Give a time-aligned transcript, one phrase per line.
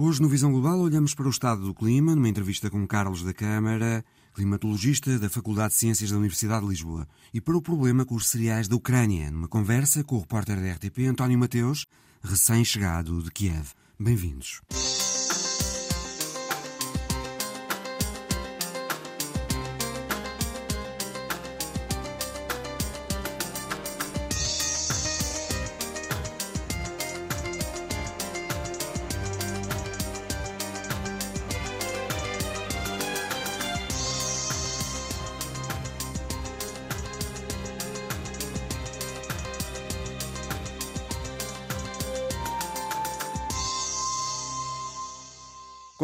[0.00, 3.34] Hoje, no Visão Global, olhamos para o estado do clima, numa entrevista com Carlos da
[3.34, 8.14] Câmara, climatologista da Faculdade de Ciências da Universidade de Lisboa, e para o problema com
[8.14, 11.84] os cereais da Ucrânia, numa conversa com o repórter da RTP, António Mateus,
[12.22, 13.72] recém-chegado de Kiev.
[13.98, 14.60] Bem-vindos.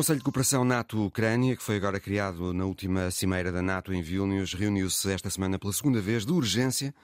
[0.05, 4.53] Conselho de Cooperação NATO-Ucrânia, que foi agora criado na última cimeira da NATO em Vilnius,
[4.53, 6.95] reuniu-se esta semana pela segunda vez, de urgência,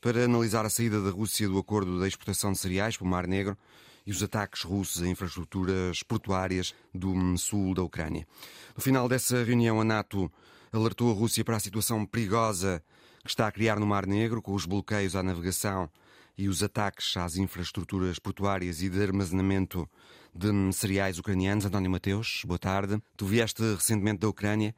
[0.00, 3.58] para analisar a saída da Rússia do acordo da exportação de cereais pelo Mar Negro
[4.06, 8.26] e os ataques russos a infraestruturas portuárias do sul da Ucrânia.
[8.74, 10.32] No final dessa reunião, a NATO
[10.72, 12.82] alertou a Rússia para a situação perigosa
[13.22, 15.90] que está a criar no Mar Negro, com os bloqueios à navegação
[16.36, 19.88] e os ataques às infraestruturas portuárias e de armazenamento
[20.34, 21.64] de cereais ucranianos.
[21.64, 23.00] António Mateus, boa tarde.
[23.16, 24.74] Tu vieste recentemente da Ucrânia.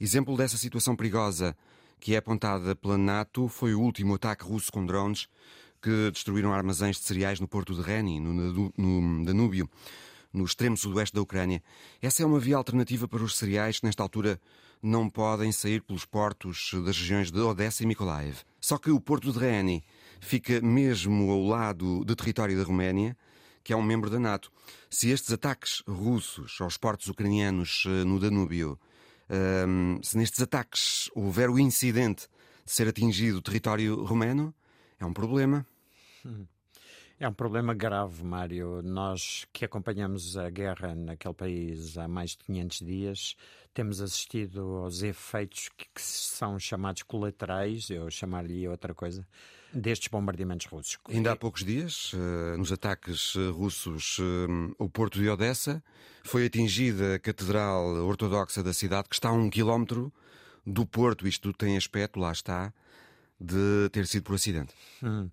[0.00, 1.56] Exemplo dessa situação perigosa
[1.98, 5.28] que é apontada pela NATO foi o último ataque russo com drones
[5.82, 9.68] que destruíram armazéns de cereais no porto de Reni, no, Danúbio,
[10.32, 11.62] no extremo sudoeste da Ucrânia.
[12.00, 14.40] Essa é uma via alternativa para os cereais que, nesta altura,
[14.82, 18.38] não podem sair pelos portos das regiões de Odessa e Mykolaiv.
[18.60, 19.82] Só que o porto de Reni
[20.20, 23.16] fica mesmo ao lado do território da Roménia,
[23.62, 24.52] que é um membro da NATO.
[24.88, 28.78] Se estes ataques russos aos portos ucranianos eh, no Danúbio,
[29.28, 32.28] ehm, se nestes ataques houver o incidente
[32.64, 34.54] de ser atingido o território romeno,
[34.98, 35.66] é um problema.
[37.18, 38.80] É um problema grave, Mário.
[38.82, 43.36] Nós que acompanhamos a guerra naquele país há mais de 500 dias,
[43.74, 49.26] temos assistido aos efeitos que, que são chamados colaterais, eu chamar-lhe outra coisa,
[49.72, 50.98] destes bombardeamentos russos.
[51.08, 55.82] Ainda há poucos dias, eh, nos ataques eh, russos eh, porto de Odessa,
[56.24, 60.12] foi atingida a Catedral Ortodoxa da cidade, que está a um quilómetro
[60.66, 61.26] do porto.
[61.26, 62.72] Isto tem aspecto, lá está,
[63.40, 64.74] de ter sido por acidente.
[65.02, 65.30] Hum.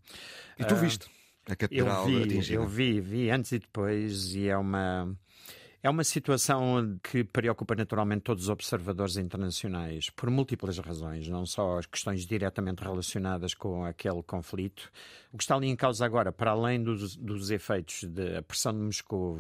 [0.58, 1.08] E tu uh, viste
[1.50, 2.62] a Catedral eu vi, atingida?
[2.62, 5.16] Eu vi, vi antes e depois, e é uma
[5.84, 11.78] é uma situação que preocupa naturalmente todos os observadores internacionais, por múltiplas razões, não só
[11.78, 14.92] as questões diretamente relacionadas com aquele conflito.
[15.32, 18.80] O que está ali em causa agora, para além dos, dos efeitos da pressão de
[18.80, 19.40] Moscou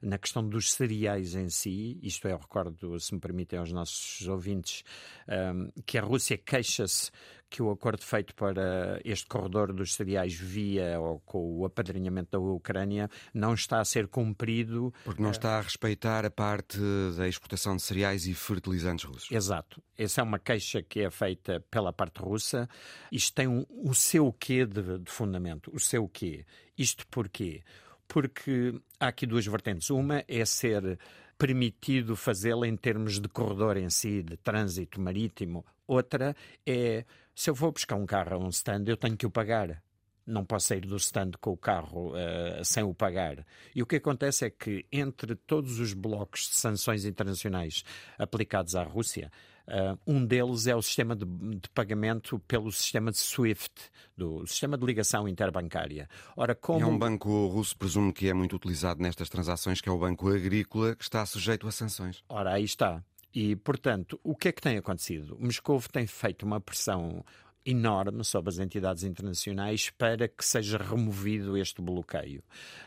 [0.00, 4.26] na questão dos cereais em si, isto é, eu recordo, se me permitem aos nossos
[4.26, 4.84] ouvintes,
[5.28, 7.10] um, que a Rússia queixa-se
[7.50, 12.38] que o acordo feito para este corredor dos cereais via ou com o apadrinhamento da
[12.38, 14.92] Ucrânia não está a ser cumprido.
[15.04, 16.78] Porque não está a respeitar a parte
[17.16, 19.30] da exportação de cereais e fertilizantes russos.
[19.30, 19.82] Exato.
[19.96, 22.68] Essa é uma queixa que é feita pela parte russa.
[23.10, 25.70] Isto tem um, o seu quê de, de fundamento?
[25.72, 26.44] O seu quê?
[26.76, 27.62] Isto porquê?
[28.08, 29.90] Porque há aqui duas vertentes.
[29.90, 30.98] Uma é ser
[31.38, 35.64] permitido fazê-la em termos de corredor em si, de trânsito marítimo.
[35.86, 36.34] Outra
[36.66, 39.82] é se eu vou buscar um carro a um stand, eu tenho que o pagar.
[40.26, 43.44] Não posso sair do stand com o carro uh, sem o pagar.
[43.74, 47.84] E o que acontece é que, entre todos os blocos de sanções internacionais
[48.18, 49.30] aplicados à Rússia,
[49.66, 53.72] Uh, um deles é o sistema de, de, pagamento pelo sistema de SWIFT,
[54.14, 56.06] do sistema de ligação interbancária.
[56.36, 56.82] Ora, como...
[56.82, 60.28] É um banco russo, presumo que é muito utilizado nestas transações, que é o Banco
[60.28, 62.22] Agrícola, que está sujeito a sanções.
[62.28, 63.02] Ora, aí está.
[63.34, 65.36] E, portanto, o que é que tem acontecido?
[65.40, 67.24] Moscou tem feito uma pressão
[67.64, 72.42] enorme sobre as entidades internacionais para que seja removido este bloqueio.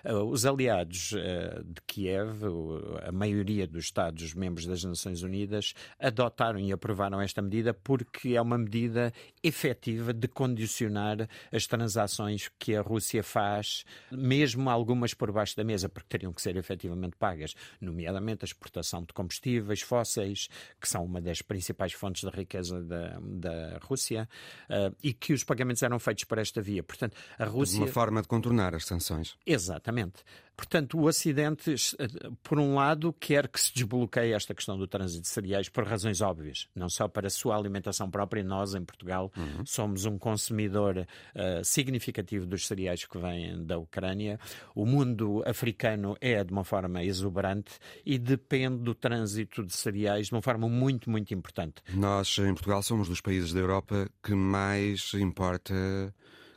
[0.06, 2.44] Uh, os aliados uh, de Kiev,
[3.04, 8.42] a maioria dos Estados membros das Nações Unidas, adotaram e aprovaram esta medida porque é
[8.42, 9.12] uma medida
[9.44, 15.90] efetiva de condicionar as transações que a Rússia faz, mesmo algumas por baixo da mesa,
[15.90, 20.48] porque teriam que ser efetivamente pagas, nomeadamente a exportação de combustíveis fósseis,
[20.80, 24.28] que são uma das principais fontes da riqueza da, da Rússia
[24.70, 26.84] uh, e que os pagamentos eram feitos por esta via.
[26.84, 27.78] Portanto, a Rússia.
[27.78, 29.36] Uma forma de contornar as sanções.
[29.46, 30.24] Exatamente.
[30.58, 31.76] Portanto, o Ocidente,
[32.42, 36.20] por um lado, quer que se desbloqueie esta questão do trânsito de cereais por razões
[36.20, 38.44] óbvias, não só para a sua alimentação própria.
[38.44, 39.64] Nós, em Portugal, uhum.
[39.64, 44.40] somos um consumidor uh, significativo dos cereais que vêm da Ucrânia.
[44.74, 50.34] O mundo africano é de uma forma exuberante e depende do trânsito de cereais de
[50.34, 51.84] uma forma muito, muito importante.
[51.94, 55.76] Nós, em Portugal, somos dos países da Europa que mais importa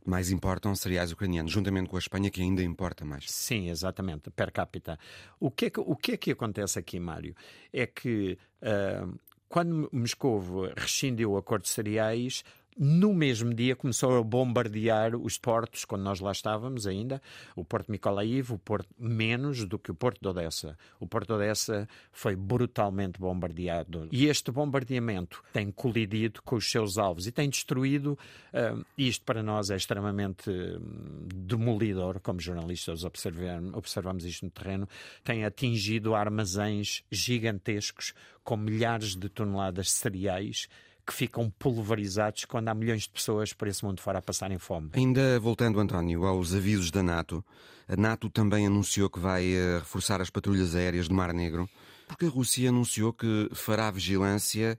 [0.05, 3.31] mais importam cereais ucranianos, juntamente com a Espanha, que ainda importa mais.
[3.31, 4.99] Sim, exatamente, per capita.
[5.39, 7.35] O que é que, o que, é que acontece aqui, Mário?
[7.73, 9.19] É que uh,
[9.49, 12.45] quando Moscou rescindiu o acordo de cereais,
[12.83, 17.21] no mesmo dia começou a bombardear os portos, quando nós lá estávamos ainda,
[17.55, 20.79] o Porto de Mykolaiv, o Porto menos do que o Porto de Odessa.
[20.99, 24.09] O Porto de Odessa foi brutalmente bombardeado.
[24.11, 28.19] E este bombardeamento tem colidido com os seus alvos e tem destruído,
[28.55, 34.89] uh, isto para nós é extremamente hum, demolidor, como jornalistas observamos, observamos isto no terreno,
[35.23, 40.67] tem atingido armazéns gigantescos com milhares de toneladas de cereais
[41.11, 44.91] que ficam pulverizados quando há milhões de pessoas por esse mundo fora a passarem fome.
[44.93, 47.45] Ainda voltando, António, aos avisos da NATO,
[47.89, 51.69] a NATO também anunciou que vai eh, reforçar as patrulhas aéreas do Mar Negro,
[52.07, 54.79] porque a Rússia anunciou que fará vigilância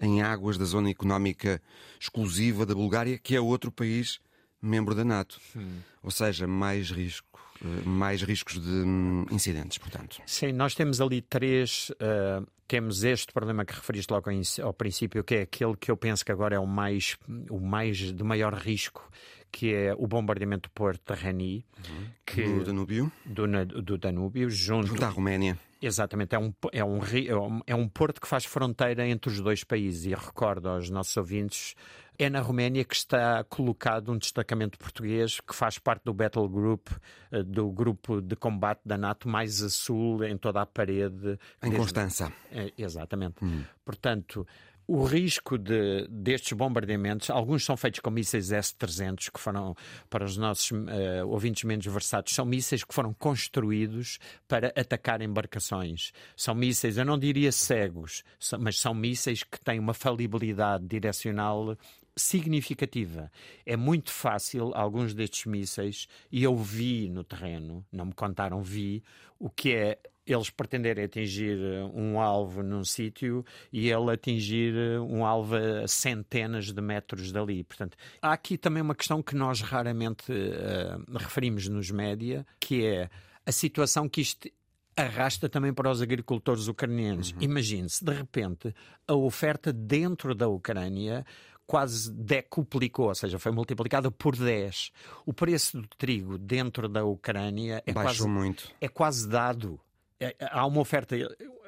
[0.00, 1.60] em águas da zona económica
[1.98, 4.20] exclusiva da Bulgária, que é outro país
[4.62, 5.40] membro da NATO.
[5.56, 5.80] Hum.
[6.00, 10.22] Ou seja, mais risco eh, mais riscos de hum, incidentes, portanto.
[10.26, 11.90] Sim, nós temos ali três.
[11.90, 14.30] Uh, temos este problema que referiste logo
[14.62, 17.18] ao princípio, que é aquele que eu penso que agora é o mais,
[17.50, 19.10] o mais de maior risco,
[19.50, 21.66] que é o bombardeamento do porto de Reni.
[21.76, 22.06] Uhum.
[22.24, 23.12] Que, do Danúbio.
[23.26, 23.46] Do,
[23.82, 25.58] do Danúbio, junto, junto à Roménia.
[25.82, 29.62] Exatamente, é um, é, é, um, é um porto que faz fronteira entre os dois
[29.62, 31.74] países e recordo aos nossos ouvintes
[32.22, 36.88] é na Roménia que está colocado um destacamento português que faz parte do Battle Group,
[37.30, 41.38] eh, do grupo de combate da NATO mais a sul, em toda a parede.
[41.62, 41.78] Em desde...
[41.78, 42.32] Constança.
[42.50, 43.44] É, exatamente.
[43.44, 43.64] Hum.
[43.84, 44.46] Portanto,
[44.86, 49.74] o risco de, destes bombardeamentos, alguns são feitos com mísseis S-300, que foram,
[50.10, 54.18] para os nossos uh, ouvintes menos versados, são mísseis que foram construídos
[54.48, 56.12] para atacar embarcações.
[56.36, 58.24] São mísseis, eu não diria cegos,
[58.58, 61.76] mas são mísseis que têm uma falibilidade direcional
[62.16, 63.30] significativa.
[63.64, 69.02] É muito fácil alguns destes mísseis, e eu vi no terreno, não me contaram, vi,
[69.38, 75.00] o que é eles pretenderem atingir eh, um alvo num sítio e ele atingir eh,
[75.00, 77.64] um alvo a centenas de metros dali.
[77.64, 83.10] Portanto, há aqui também uma questão que nós raramente uh, referimos nos média, que é
[83.44, 84.48] a situação que isto
[84.96, 87.32] arrasta também para os agricultores ucranianos.
[87.32, 87.38] Uhum.
[87.40, 88.74] Imagine-se, de repente,
[89.08, 91.24] a oferta dentro da Ucrânia
[91.66, 94.92] quase decuplicou, ou seja, foi multiplicada por 10.
[95.24, 98.70] O preço do trigo dentro da Ucrânia é, Baixou quase, muito.
[98.80, 99.80] é quase dado.
[100.20, 101.16] É, há uma oferta,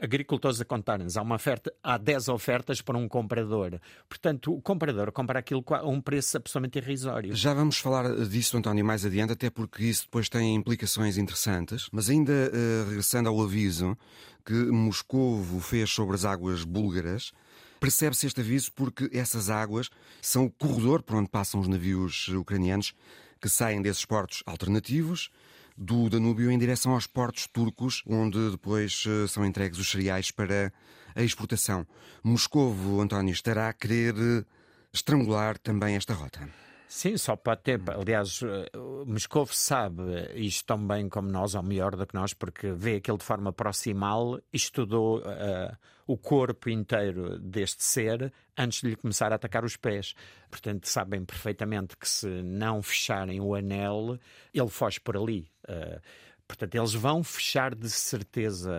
[0.01, 3.81] agricultores a contarem-nos, há uma oferta, há 10 ofertas para um comprador.
[4.09, 7.35] Portanto, o comprador compra aquilo a um preço absolutamente irrisório.
[7.35, 11.89] Já vamos falar disso, António, mais adiante, até porque isso depois tem implicações interessantes.
[11.91, 13.97] Mas ainda uh, regressando ao aviso
[14.45, 17.33] que Moscovo fez sobre as águas búlgaras,
[17.81, 19.91] Percebe-se este aviso porque essas águas
[20.23, 22.95] são o corredor por onde passam os navios ucranianos
[23.41, 25.31] que saem desses portos alternativos
[25.77, 30.73] do Danúbio em direção aos portos turcos, onde depois eh, são entregues os cereais para
[31.15, 31.87] a exportação.
[32.23, 34.45] Moscovo, António, estará a querer eh,
[34.93, 36.49] estrangular também esta rota.
[36.95, 37.83] Sim, só pode ter.
[37.91, 38.71] Aliás, eh,
[39.05, 43.19] Moscou sabe isto tão bem como nós, ou melhor do que nós, porque vê aquilo
[43.19, 45.77] de forma proximal, estudou uh,
[46.07, 50.15] o corpo inteiro deste ser antes de lhe começar a atacar os pés.
[50.49, 54.17] Portanto, sabem perfeitamente que se não fecharem o anel,
[54.55, 55.49] ele foge por ali.
[55.69, 56.01] Uh,
[56.47, 58.71] Portanto, eles vão fechar de certeza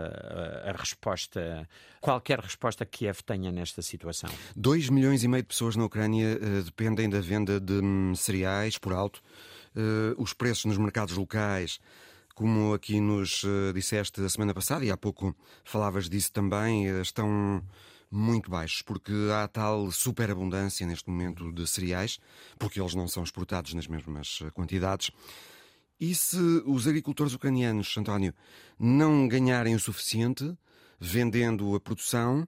[0.63, 1.67] a, a, resposta,
[1.99, 4.29] qualquer resposta que Kiev tenha nesta situação.
[4.55, 8.77] 2 milhões e meio de pessoas na Ucrânia uh, dependem da venda de um, cereais
[8.77, 9.19] por alto.
[9.75, 11.79] Uh, os preços nos mercados locais,
[12.35, 13.43] como aqui nos
[13.73, 17.63] disseste a semana passada, e há pouco falavas disso também, estão
[18.11, 22.19] muito baixos, porque há tal superabundância neste momento de cereais,
[22.59, 25.11] porque eles não são exportados nas mesmas quantidades.
[25.99, 28.33] E se os agricultores ucranianos, António,
[28.79, 30.55] não ganharem o suficiente
[30.99, 32.47] vendendo a produção,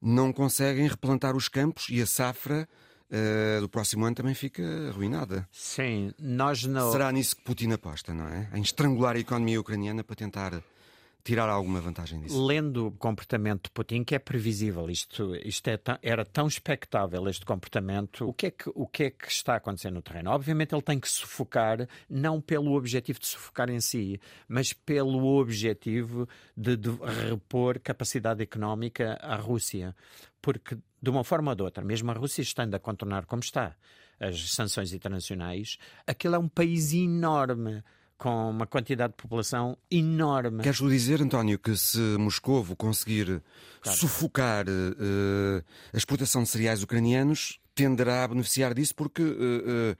[0.00, 2.68] não conseguem replantar os campos e a safra
[3.10, 5.48] uh, do próximo ano também fica arruinada.
[5.52, 6.90] Sim, nós não.
[6.90, 8.48] Será nisso que Putin aposta, não é?
[8.54, 10.62] Em estrangular a economia ucraniana para tentar
[11.22, 12.44] tirar alguma vantagem disso?
[12.44, 17.44] Lendo o comportamento de Putin, que é previsível, isto, isto é era tão expectável, este
[17.44, 20.30] comportamento, o que, é que, o que é que está acontecendo no terreno?
[20.30, 26.28] Obviamente ele tem que sufocar, não pelo objetivo de sufocar em si, mas pelo objetivo
[26.56, 26.90] de, de
[27.28, 29.94] repor capacidade económica à Rússia.
[30.42, 33.76] Porque, de uma forma ou de outra, mesmo a Rússia estando a contornar como está
[34.18, 37.82] as sanções internacionais, aquele é um país enorme
[38.20, 40.62] com uma quantidade de população enorme.
[40.62, 43.42] Queres dizer, António, que se Moscovo conseguir
[43.80, 43.98] claro.
[43.98, 49.96] sufocar uh, a exportação de cereais ucranianos, tenderá a beneficiar disso porque uh, uh,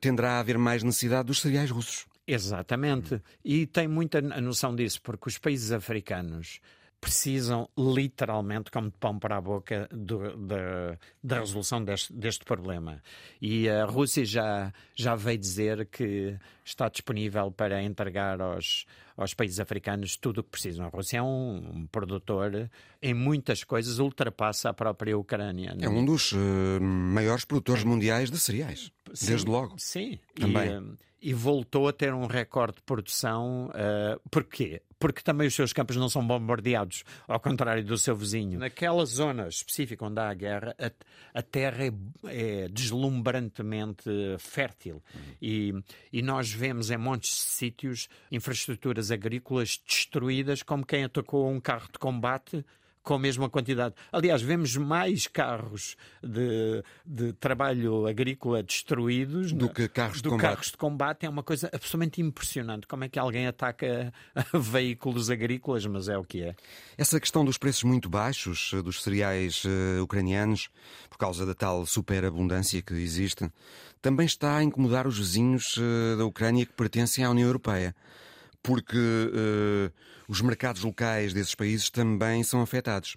[0.00, 2.06] tenderá a haver mais necessidade dos cereais russos.
[2.24, 3.20] Exatamente.
[3.44, 6.60] E tem muita noção disso, porque os países africanos
[7.00, 13.02] precisam literalmente, como de pão para a boca, do, da, da resolução deste, deste, problema.
[13.40, 18.86] E a Rússia já, já veio dizer que está disponível para entregar aos,
[19.16, 20.86] aos países africanos tudo o que precisam.
[20.86, 25.76] A Rússia é um, um produtor, em muitas coisas, ultrapassa a própria Ucrânia.
[25.80, 29.74] É um dos uh, maiores produtores mundiais de cereais, sim, desde logo.
[29.78, 30.70] Sim, também.
[30.70, 33.66] E, uh, e voltou a ter um recorde de produção.
[33.70, 34.80] Uh, porquê?
[34.96, 38.60] Porque também os seus campos não são bombardeados, ao contrário do seu vizinho.
[38.60, 41.92] Naquela zona específica onde há a guerra, a, a terra é,
[42.26, 45.02] é, deslumbrantemente fértil.
[45.42, 45.74] E,
[46.12, 51.88] e nós vemos em montes de sítios infraestruturas agrícolas destruídas, como quem atacou um carro
[51.92, 52.64] de combate
[53.06, 53.94] com a mesma quantidade.
[54.10, 60.42] Aliás, vemos mais carros de, de trabalho agrícola destruídos do que carros, do de, combate.
[60.42, 61.24] carros de combate.
[61.24, 62.84] É uma coisa absolutamente impressionante.
[62.88, 64.12] Como é que alguém ataca
[64.52, 66.56] veículos agrícolas, mas é o que é.
[66.98, 70.68] Essa questão dos preços muito baixos eh, dos cereais uh, ucranianos,
[71.08, 73.48] por causa da tal superabundância que existe,
[74.02, 77.94] também está a incomodar os vizinhos uh, da Ucrânia que pertencem à União Europeia.
[78.62, 78.96] Porque.
[78.96, 79.92] Uh,
[80.28, 83.16] os mercados locais desses países também são afetados.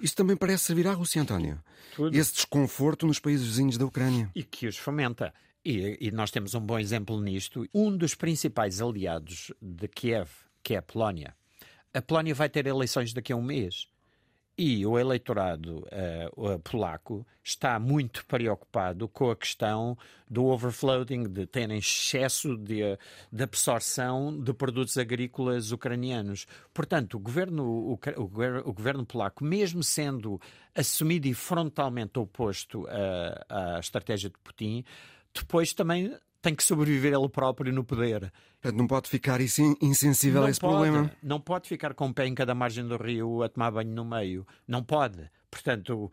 [0.00, 1.62] Isso também parece servir à Rússia, António.
[1.94, 2.16] Tudo.
[2.16, 4.30] Esse desconforto nos países vizinhos da Ucrânia.
[4.34, 5.34] E que os fomenta.
[5.64, 7.68] E, e, nós temos um bom exemplo nisto.
[7.74, 10.30] Um dos principais aliados de Kiev,
[10.62, 11.36] que é a Polónia.
[11.92, 13.88] A Polónia vai ter eleições daqui a um mês.
[14.62, 15.86] E o eleitorado
[16.36, 19.96] uh, polaco está muito preocupado com a questão
[20.28, 22.82] do overfloading, de ter excesso de,
[23.32, 26.46] de absorção de produtos agrícolas ucranianos.
[26.74, 30.38] Portanto, o governo, o, o, o governo polaco, mesmo sendo
[30.74, 32.86] assumido e frontalmente oposto
[33.48, 34.84] à, à estratégia de Putin,
[35.32, 38.32] depois também tem que sobreviver ele próprio no poder.
[38.74, 41.12] Não pode ficar insensível não a esse pode, problema.
[41.22, 44.04] Não pode ficar com o pé em cada margem do rio a tomar banho no
[44.04, 44.46] meio.
[44.66, 45.30] Não pode.
[45.50, 46.10] Portanto,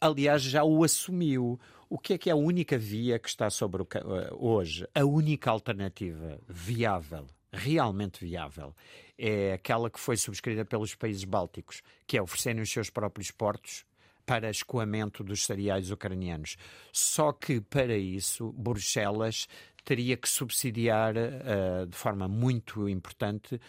[0.00, 1.58] aliás, já o assumiu.
[1.88, 3.88] O que é que é a única via que está sobre o,
[4.32, 4.86] hoje?
[4.94, 8.74] A única alternativa viável, realmente viável,
[9.18, 13.84] é aquela que foi subscrita pelos países bálticos, que é oferecerem os seus próprios portos
[14.26, 16.56] para escoamento dos cereais ucranianos.
[16.92, 19.46] Só que, para isso, Bruxelas
[19.84, 23.60] teria que subsidiar uh, de forma muito importante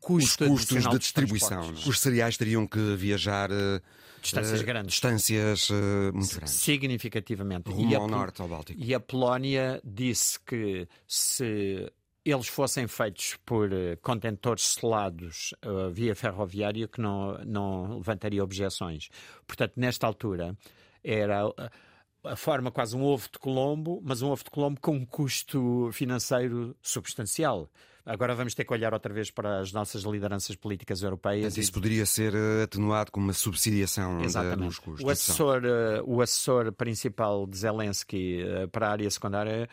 [0.00, 1.72] custo os custos de distribuição.
[1.74, 3.80] De Os cereais teriam que viajar uh,
[4.22, 5.74] distâncias grandes, distâncias uh,
[6.14, 7.70] muito grandes, significativamente.
[7.70, 8.80] Rumo ao norte, ao Báltico.
[8.82, 11.92] E a Polónia disse que se
[12.24, 19.08] eles fossem feitos por uh, contentores selados uh, via ferroviária que não, não levantaria objeções.
[19.46, 20.56] Portanto, nesta altura,
[21.02, 24.96] era a, a forma quase um ovo de Colombo, mas um ovo de Colombo com
[24.96, 27.70] um custo financeiro substancial.
[28.04, 31.44] Agora vamos ter que olhar outra vez para as nossas lideranças políticas europeias.
[31.44, 31.74] Mas isso e...
[31.74, 34.66] poderia ser eh, atenuado com uma subsidiação Exatamente.
[34.66, 35.04] dos custos.
[35.04, 39.68] O assessor, eh, o assessor principal de Zelensky eh, para a área secundária,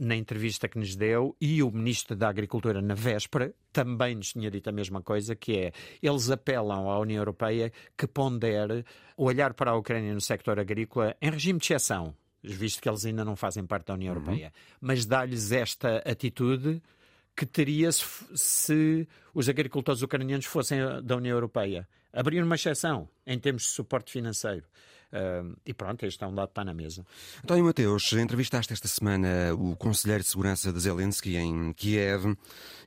[0.00, 4.50] na entrevista que nos deu, e o ministro da Agricultura na véspera, também nos tinha
[4.50, 8.84] dito a mesma coisa, que é, eles apelam à União Europeia que pondere
[9.16, 13.24] olhar para a Ucrânia no sector agrícola em regime de exceção, visto que eles ainda
[13.24, 14.20] não fazem parte da União uhum.
[14.20, 16.82] Europeia, mas dá-lhes esta atitude
[17.38, 18.04] que teria se,
[18.34, 21.88] se, os agricultores ucranianos fossem da União Europeia.
[22.12, 24.64] Abrir uma exceção em termos de suporte financeiro.
[25.12, 27.06] Uh, e pronto, este é um dado que está na mesa.
[27.44, 32.36] António Mateus, entrevistaste esta semana o Conselheiro de Segurança de Zelensky em Kiev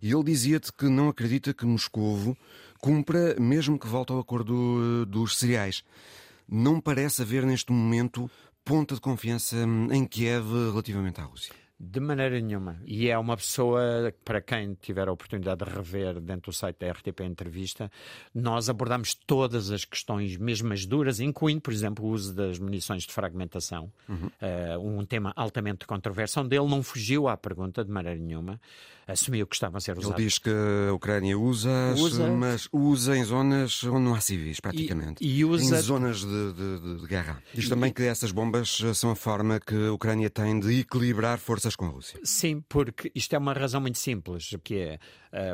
[0.01, 2.37] e ele dizia-te que não acredita que Moscovo
[2.81, 5.81] cumpra mesmo que volte ao acordo dos cereais.
[6.45, 8.29] Não parece haver neste momento
[8.65, 9.55] ponta de confiança
[9.91, 11.60] em Kiev relativamente à Rússia.
[11.83, 12.79] De maneira nenhuma.
[12.85, 16.91] E é uma pessoa, para quem tiver a oportunidade de rever dentro do site da
[16.91, 17.91] RTP Entrevista,
[18.35, 23.03] nós abordamos todas as questões, mesmo as duras, incluindo, por exemplo, o uso das munições
[23.03, 24.29] de fragmentação, uhum.
[24.77, 28.59] uh, um tema altamente controverso, onde ele não fugiu à pergunta de maneira nenhuma
[29.11, 30.17] assumiu que estavam a ser usados.
[30.17, 34.59] Ele diz que a Ucrânia usa, usa, mas usa em zonas onde não há civis,
[34.59, 35.23] praticamente.
[35.23, 35.77] E, e usa...
[35.77, 37.41] Em zonas de, de, de guerra.
[37.53, 41.37] Diz e, também que essas bombas são a forma que a Ucrânia tem de equilibrar
[41.37, 42.19] forças com a Rússia.
[42.23, 44.99] Sim, porque isto é uma razão muito simples, que é...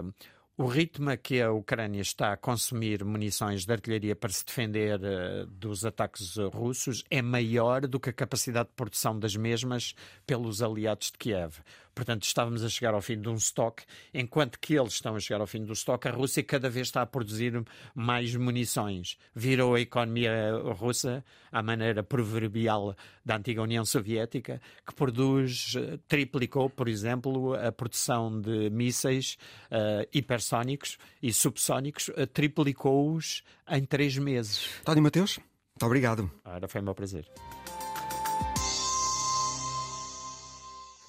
[0.02, 0.14] Uh,
[0.60, 5.46] o ritmo que a Ucrânia está a consumir munições de artilharia para se defender uh,
[5.46, 9.94] dos ataques russos é maior do que a capacidade de produção das mesmas
[10.26, 11.60] pelos aliados de Kiev.
[11.98, 15.42] Portanto, estávamos a chegar ao fim de um estoque, enquanto que eles estão a chegar
[15.42, 17.60] ao fim do estoque, a Rússia cada vez está a produzir
[17.96, 19.18] mais munições.
[19.34, 26.70] Virou a economia russa à maneira proverbial da antiga União Soviética, que produz, eh, triplicou,
[26.70, 29.36] por exemplo, a produção de mísseis
[29.72, 34.70] uh, hipersónicos e subsónicos, uh, triplicou-os em três meses.
[34.86, 36.32] Tony Mateus, muito obrigado.
[36.46, 37.27] Ora, foi meu prazer.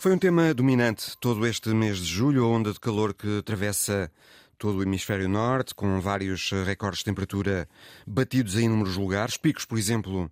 [0.00, 4.08] Foi um tema dominante todo este mês de julho, a onda de calor que atravessa
[4.56, 7.68] todo o hemisfério norte, com vários recordes de temperatura
[8.06, 9.36] batidos em inúmeros lugares.
[9.36, 10.30] Picos, por exemplo,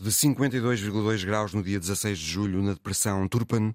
[0.00, 3.74] de 52,2 graus no dia 16 de julho na depressão Turpan,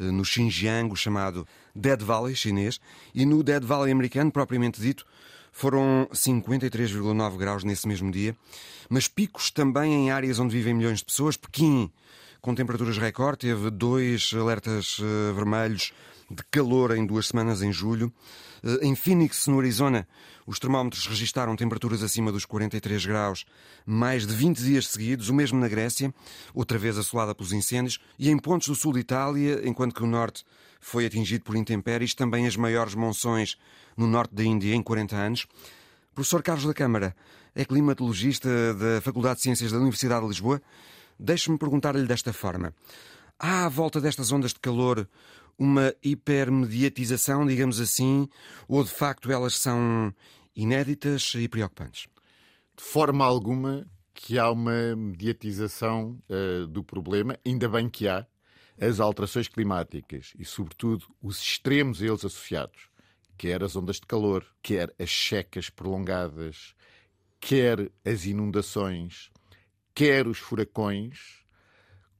[0.00, 2.80] eh, no Xinjiang, o chamado Dead Valley chinês,
[3.14, 5.06] e no Dead Valley americano, propriamente dito,
[5.52, 8.36] foram 53,9 graus nesse mesmo dia,
[8.88, 11.36] mas picos também em áreas onde vivem milhões de pessoas.
[11.36, 11.92] Pequim,
[12.40, 15.92] com temperaturas recorde, teve dois alertas uh, vermelhos
[16.30, 18.12] de calor em duas semanas em julho.
[18.62, 20.06] Uh, em Phoenix, no Arizona,
[20.46, 23.44] os termómetros registaram temperaturas acima dos 43 graus
[23.84, 26.14] mais de 20 dias seguidos, o mesmo na Grécia,
[26.54, 30.06] outra vez assolada pelos incêndios, e em pontos do sul de Itália, enquanto que o
[30.06, 30.44] norte
[30.80, 33.56] foi atingido por intempéries, também as maiores monções
[33.96, 35.46] no norte da Índia em 40 anos.
[36.14, 37.14] Professor Carlos da Câmara
[37.54, 40.62] é climatologista da Faculdade de Ciências da Universidade de Lisboa.
[41.22, 42.74] Deixe-me perguntar-lhe desta forma:
[43.38, 45.06] há à volta destas ondas de calor
[45.58, 48.26] uma hipermediatização, digamos assim,
[48.66, 50.14] ou de facto elas são
[50.56, 52.08] inéditas e preocupantes?
[52.74, 58.26] De forma alguma que há uma mediatização uh, do problema, ainda bem que há,
[58.80, 62.88] as alterações climáticas e, sobretudo, os extremos a eles associados,
[63.36, 66.74] quer as ondas de calor, quer as secas prolongadas,
[67.38, 69.29] quer as inundações,
[70.00, 71.44] quer os furacões,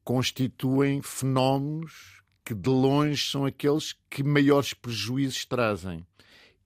[0.05, 6.07] constituem fenómenos que de longe são aqueles que maiores prejuízos trazem.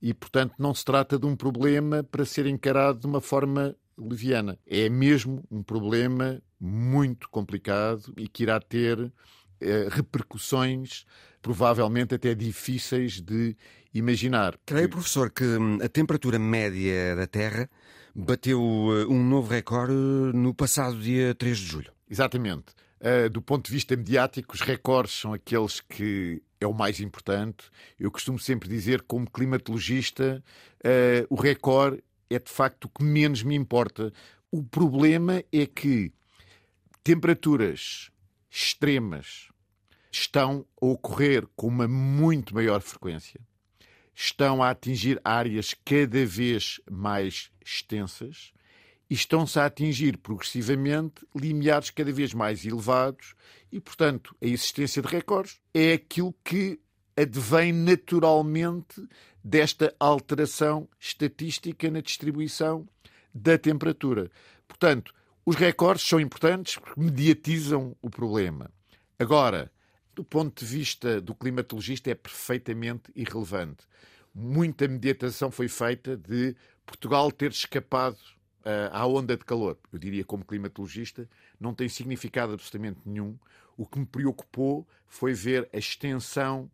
[0.03, 4.59] E, portanto, não se trata de um problema para ser encarado de uma forma leviana.
[4.67, 9.13] É mesmo um problema muito complicado e que irá ter
[9.61, 11.05] eh, repercussões
[11.41, 13.57] provavelmente até difíceis de
[13.95, 14.59] imaginar.
[14.67, 17.71] Creio, professor, que hum, a temperatura média da Terra
[18.15, 21.93] bateu eh, um novo recorde no passado dia 3 de julho.
[22.09, 22.67] Exatamente.
[23.01, 27.71] Uh, do ponto de vista mediático, os recordes são aqueles que é o mais importante.
[27.99, 30.43] Eu costumo sempre dizer, como climatologista,
[31.29, 34.11] o recorde é de facto o que menos me importa.
[34.51, 36.13] O problema é que
[37.03, 38.11] temperaturas
[38.51, 39.49] extremas
[40.11, 43.41] estão a ocorrer com uma muito maior frequência,
[44.15, 48.53] estão a atingir áreas cada vez mais extensas
[49.11, 53.35] e estão-se a atingir progressivamente limiares cada vez mais elevados
[53.71, 56.81] e, portanto, a existência de recordes é aquilo que
[57.17, 59.07] advém naturalmente
[59.43, 62.89] desta alteração estatística na distribuição
[63.33, 64.31] da temperatura.
[64.67, 65.13] Portanto,
[65.45, 68.71] os recordes são importantes porque mediatizam o problema.
[69.19, 69.71] Agora,
[70.15, 73.85] do ponto de vista do climatologista, é perfeitamente irrelevante.
[74.35, 78.19] Muita mediatação foi feita de Portugal ter escapado
[78.65, 79.79] uh, à onda de calor.
[79.93, 83.39] Eu diria, como climatologista, não tem significado absolutamente nenhum.
[83.77, 86.71] O que me preocupou foi ver a extensão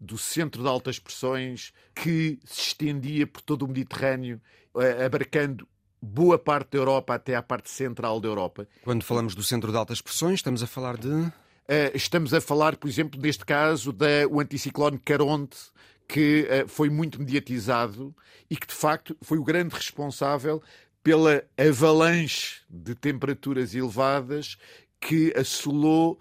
[0.00, 4.40] do centro de altas pressões que se estendia por todo o Mediterrâneo,
[4.74, 5.66] uh, abarcando
[6.00, 8.66] boa parte da Europa até à parte central da Europa.
[8.82, 11.32] Quando falamos do centro de altas pressões, estamos a falar de.
[11.68, 15.58] Uh, estamos a falar, por exemplo, neste caso, do anticiclone Caronte,
[16.08, 18.14] que uh, foi muito mediatizado
[18.50, 20.62] e que, de facto, foi o grande responsável
[21.02, 24.56] pela avalanche de temperaturas elevadas
[25.00, 26.20] que assolou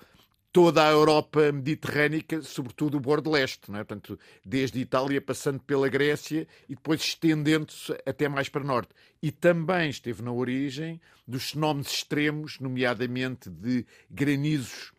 [0.52, 3.84] toda a Europa mediterrânica, sobretudo o bordo leste, não é?
[3.84, 8.90] Portanto, desde Itália, passando pela Grécia e depois estendendo-se até mais para norte.
[9.22, 14.92] E também esteve na origem dos fenómenos extremos, nomeadamente de granizos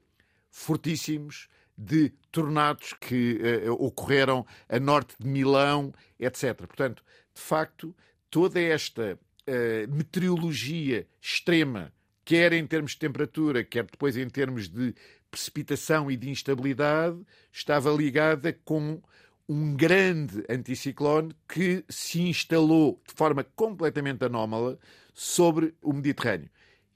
[0.53, 6.55] fortíssimos, de tornados que uh, ocorreram a norte de Milão, etc.
[6.55, 7.03] Portanto,
[7.35, 7.97] de facto,
[8.31, 11.93] toda esta uh, meteorologia extrema,
[12.25, 14.95] quer em termos de temperatura, quer depois em termos de
[15.31, 17.19] precipitação e de instabilidade,
[17.51, 19.03] estava ligada com
[19.49, 24.79] um grande anticiclone que se instalou de forma completamente anómala
[25.12, 26.49] sobre o Mediterrâneo.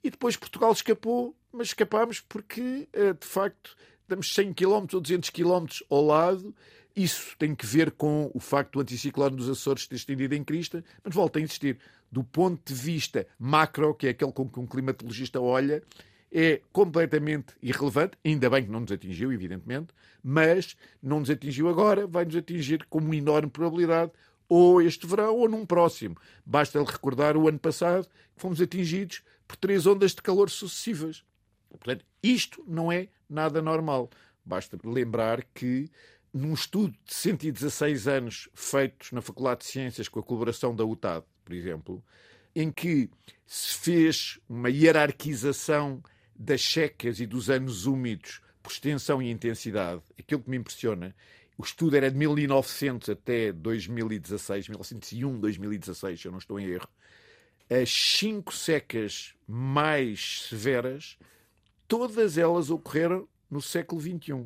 [0.03, 5.29] E depois Portugal escapou, mas escapámos porque, eh, de facto, estamos 100 km ou 200
[5.29, 6.55] km ao lado.
[6.95, 10.83] Isso tem que ver com o facto do anticiclone dos Açores ter estendido em crista,
[11.03, 11.77] mas volta a insistir.
[12.11, 15.83] Do ponto de vista macro, que é aquele com que um climatologista olha,
[16.31, 22.07] é completamente irrelevante, ainda bem que não nos atingiu, evidentemente, mas não nos atingiu agora,
[22.07, 24.11] vai nos atingir com uma enorme probabilidade
[24.49, 26.15] ou este verão ou num próximo.
[26.45, 31.23] Basta recordar o ano passado que fomos atingidos por três ondas de calor sucessivas.
[31.77, 34.09] Portanto, isto não é nada normal.
[34.43, 35.89] Basta lembrar que
[36.33, 41.25] num estudo de 116 anos feitos na Faculdade de Ciências com a colaboração da UTAD,
[41.43, 42.03] por exemplo,
[42.55, 43.09] em que
[43.45, 46.01] se fez uma hierarquização
[46.35, 51.15] das secas e dos anos úmidos por extensão e intensidade, aquilo que me impressiona,
[51.57, 56.87] o estudo era de 1900 até 2016, 1901, 2016, se eu não estou em erro,
[57.69, 61.17] as cinco secas mais severas,
[61.87, 64.45] todas elas ocorreram no século XXI.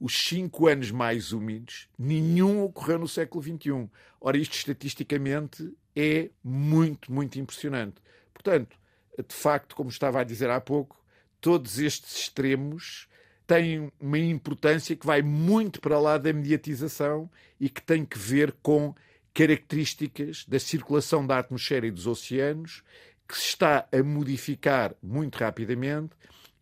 [0.00, 3.88] Os cinco anos mais úmidos, nenhum ocorreu no século XXI.
[4.20, 7.96] Ora, isto estatisticamente é muito, muito impressionante.
[8.32, 8.76] Portanto,
[9.16, 11.00] de facto, como estava a dizer há pouco,
[11.40, 13.08] todos estes extremos
[13.46, 18.52] têm uma importância que vai muito para lá da mediatização e que tem que ver
[18.62, 18.94] com
[19.34, 22.82] características da circulação da atmosfera e dos oceanos
[23.28, 26.10] que se está a modificar muito rapidamente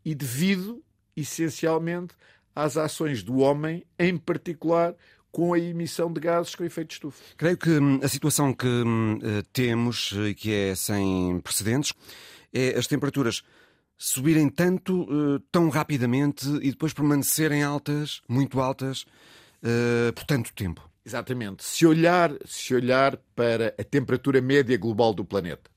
[0.05, 0.83] e devido,
[1.17, 2.15] essencialmente,
[2.55, 4.95] às ações do homem, em particular
[5.31, 7.23] com a emissão de gases com efeito de estufa.
[7.37, 11.93] Creio que hum, a situação que hum, eh, temos e que é sem precedentes
[12.53, 13.43] é as temperaturas
[13.97, 19.03] subirem tanto, uh, tão rapidamente e depois permanecerem altas, muito altas,
[19.63, 20.89] uh, por tanto tempo.
[21.05, 21.63] Exatamente.
[21.63, 25.71] Se olhar, se olhar para a temperatura média global do planeta,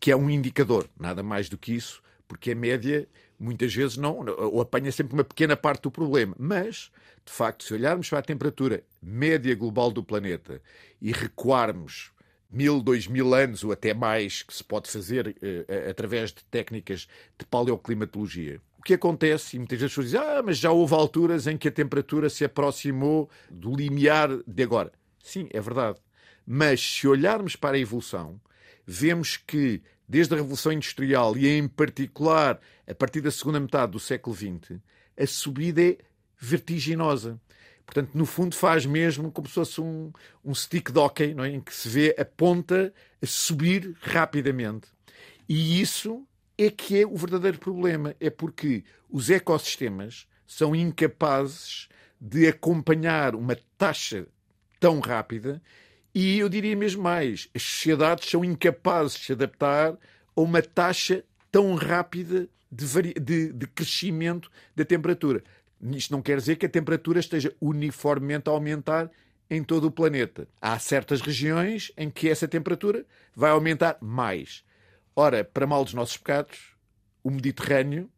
[0.00, 3.06] que é um indicador, nada mais do que isso, porque a média
[3.38, 6.90] muitas vezes não, ou apanha sempre uma pequena parte do problema, mas
[7.28, 10.62] de facto, se olharmos para a temperatura média global do planeta
[11.00, 12.10] e recuarmos
[12.50, 17.06] mil, dois mil anos ou até mais que se pode fazer uh, através de técnicas
[17.38, 18.60] de paleoclimatologia.
[18.78, 21.58] O que acontece, e muitas vezes as pessoas dizem, ah, mas já houve alturas em
[21.58, 24.90] que a temperatura se aproximou do limiar de agora.
[25.22, 25.98] Sim, é verdade.
[26.46, 28.40] Mas se olharmos para a evolução,
[28.86, 34.00] vemos que desde a Revolução Industrial e em particular a partir da segunda metade do
[34.00, 34.80] século XX,
[35.18, 35.98] a subida é
[36.38, 37.40] vertiginosa.
[37.84, 40.12] Portanto, no fundo, faz mesmo como se fosse um,
[40.44, 41.48] um stick de hockey, é?
[41.48, 44.88] em que se vê a ponta a subir rapidamente.
[45.48, 48.14] E isso é que é o verdadeiro problema.
[48.20, 51.88] É porque os ecossistemas são incapazes
[52.20, 54.26] de acompanhar uma taxa
[54.78, 55.62] tão rápida
[56.14, 59.96] e eu diria mesmo mais: as sociedades são incapazes de se adaptar
[60.36, 65.42] a uma taxa tão rápida de, de, de crescimento da temperatura.
[65.80, 69.10] Isto não quer dizer que a temperatura esteja uniformemente a aumentar
[69.50, 70.48] em todo o planeta.
[70.60, 74.64] Há certas regiões em que essa temperatura vai aumentar mais.
[75.14, 76.74] Ora, para mal dos nossos pecados,
[77.22, 78.10] o Mediterrâneo,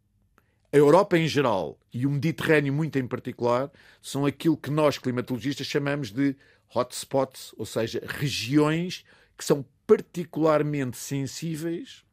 [0.73, 3.71] a Europa em geral e o Mediterrâneo muito em particular,
[4.03, 6.37] são aquilo que nós climatologistas chamamos de
[6.75, 9.05] hotspots, ou seja, regiões
[9.37, 12.05] que são particularmente sensíveis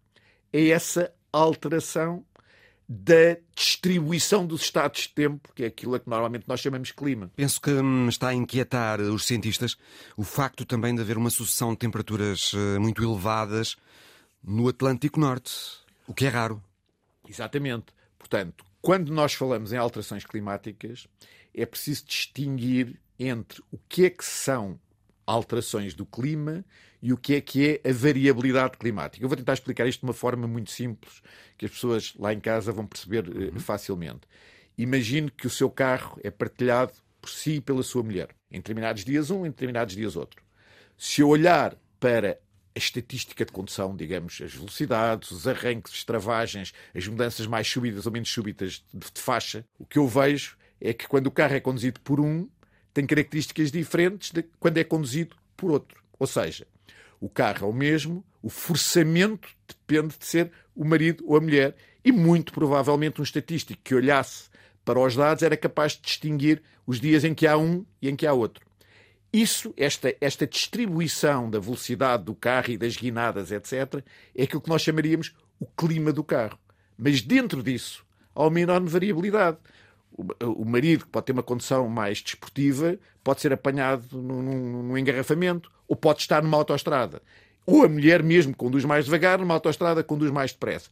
[0.53, 2.25] a essa alteração
[2.89, 6.93] da distribuição dos estados de tempo, que é aquilo a que normalmente nós chamamos de
[6.93, 7.29] clima.
[7.35, 9.77] Penso que hum, está a inquietar os cientistas
[10.15, 13.75] o facto também de haver uma sucessão de temperaturas eh, muito elevadas
[14.41, 15.51] no Atlântico Norte,
[16.07, 16.63] o que é raro.
[17.27, 17.87] Exatamente.
[18.17, 21.07] Portanto, quando nós falamos em alterações climáticas,
[21.53, 24.79] é preciso distinguir entre o que é que são
[25.25, 26.63] alterações do clima
[27.01, 29.23] e o que é que é a variabilidade climática.
[29.23, 31.21] Eu vou tentar explicar isto de uma forma muito simples,
[31.57, 33.59] que as pessoas lá em casa vão perceber uh, uhum.
[33.59, 34.21] facilmente.
[34.77, 38.29] Imagine que o seu carro é partilhado por si e pela sua mulher.
[38.49, 40.41] Em determinados dias um, em determinados dias outro.
[40.97, 42.39] Se eu olhar para
[42.75, 48.05] a estatística de condução, digamos, as velocidades, os arranques, as travagens, as mudanças mais súbitas
[48.05, 51.59] ou menos súbitas de faixa, o que eu vejo é que quando o carro é
[51.59, 52.47] conduzido por um,
[52.97, 56.01] tem características diferentes de quando é conduzido por outro.
[56.17, 56.65] Ou seja,
[57.21, 61.75] o carro é o mesmo, o forçamento depende de ser o marido ou a mulher.
[62.03, 64.49] E muito provavelmente um estatístico que olhasse
[64.83, 68.15] para os dados era capaz de distinguir os dias em que há um e em
[68.15, 68.65] que há outro.
[69.31, 74.69] Isso, esta, esta distribuição da velocidade do carro e das guinadas, etc., é aquilo que
[74.69, 76.57] nós chamaríamos o clima do carro.
[76.97, 79.59] Mas dentro disso há uma enorme variabilidade
[80.17, 85.71] o, marido, que pode ter uma condição mais desportiva, pode ser apanhado num, num engarrafamento
[85.87, 87.21] ou pode estar numa autoestrada.
[87.65, 90.89] Ou a mulher, mesmo conduz mais devagar, numa autoestrada conduz mais depressa.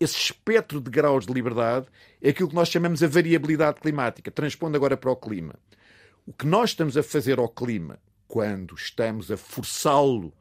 [0.00, 1.86] Esse espectro de graus de liberdade
[2.20, 4.30] é aquilo que nós chamamos a variabilidade climática.
[4.30, 5.54] Transpondo agora para o clima.
[6.26, 10.32] O que nós estamos a fazer ao clima quando estamos a forçá-lo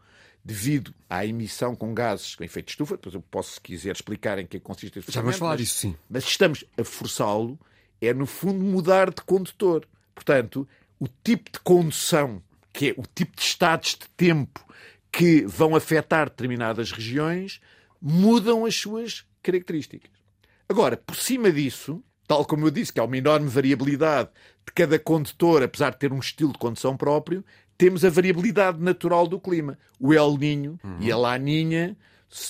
[0.43, 2.95] devido à emissão com gases com efeito de estufa.
[2.95, 5.95] Depois eu posso, se quiser, explicar em que consiste esse Já vamos falar disso, sim.
[6.09, 7.59] Mas estamos a forçá-lo,
[8.01, 9.87] é no fundo mudar de condutor.
[10.13, 10.67] Portanto,
[10.99, 12.41] o tipo de condução,
[12.73, 14.65] que é o tipo de estados de tempo
[15.11, 17.61] que vão afetar determinadas regiões,
[18.01, 20.09] mudam as suas características.
[20.67, 24.29] Agora, por cima disso, tal como eu disse, que há uma enorme variabilidade
[24.65, 27.43] de cada condutor, apesar de ter um estilo de condução próprio,
[27.77, 29.77] temos a variabilidade natural do clima.
[29.99, 30.97] O El Ninho uhum.
[31.01, 31.97] e a Laninha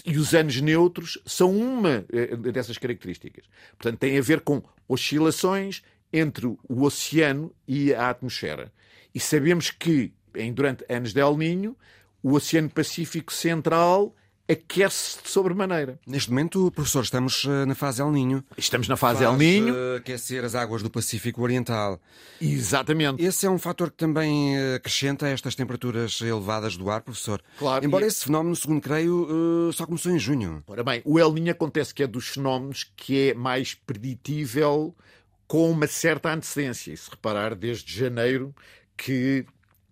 [0.06, 3.46] e os anos neutros são uma eh, dessas características.
[3.78, 5.82] Portanto, tem a ver com oscilações
[6.14, 8.72] entre o oceano e a atmosfera.
[9.14, 11.76] E sabemos que, em, durante anos de El Ninho,
[12.22, 14.16] o Oceano Pacífico Central
[14.52, 16.00] aquece de sobremaneira.
[16.06, 18.44] Neste momento, professor, estamos eh, na fase El Ninho.
[18.58, 19.74] Estamos na fase Faz, El Ninho.
[19.74, 22.00] Uh, aquecer as águas do Pacífico Oriental.
[22.40, 23.24] Exatamente.
[23.24, 27.42] Esse é um fator que também eh, acrescenta estas temperaturas elevadas do ar, professor.
[27.58, 27.86] Claro.
[27.86, 28.08] Embora e...
[28.08, 30.64] esse fenómeno, segundo creio, uh, só começou em junho.
[30.68, 34.96] Ora bem, o El Ninho acontece que é dos fenómenos que é mais preditível
[35.48, 36.92] com uma certa antecedência.
[36.92, 38.54] E se reparar, desde janeiro
[38.98, 39.46] que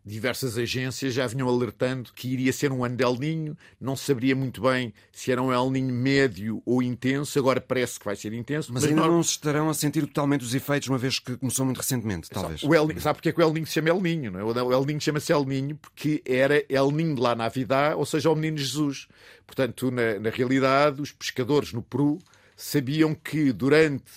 [0.10, 4.36] diversas agências já vinham alertando que iria ser um ano de El Ninho, não saberia
[4.36, 8.34] muito bem se era um El Ninho médio ou intenso, agora parece que vai ser
[8.34, 8.74] intenso.
[8.74, 9.22] Mas, mas ainda não...
[9.22, 12.63] se estarão a sentir totalmente os efeitos, uma vez que começou muito recentemente, talvez.
[12.63, 12.88] O El...
[13.00, 14.32] Sabe porque é que o El Ninho se chama El Ninho?
[14.32, 14.43] Não é?
[14.43, 18.06] O El Ninho chama-se El Ninho porque era El Ninho de lá na Navidad, ou
[18.06, 19.08] seja, o menino Jesus.
[19.45, 22.19] Portanto, na, na realidade, os pescadores no Peru
[22.62, 24.12] sabiam que durante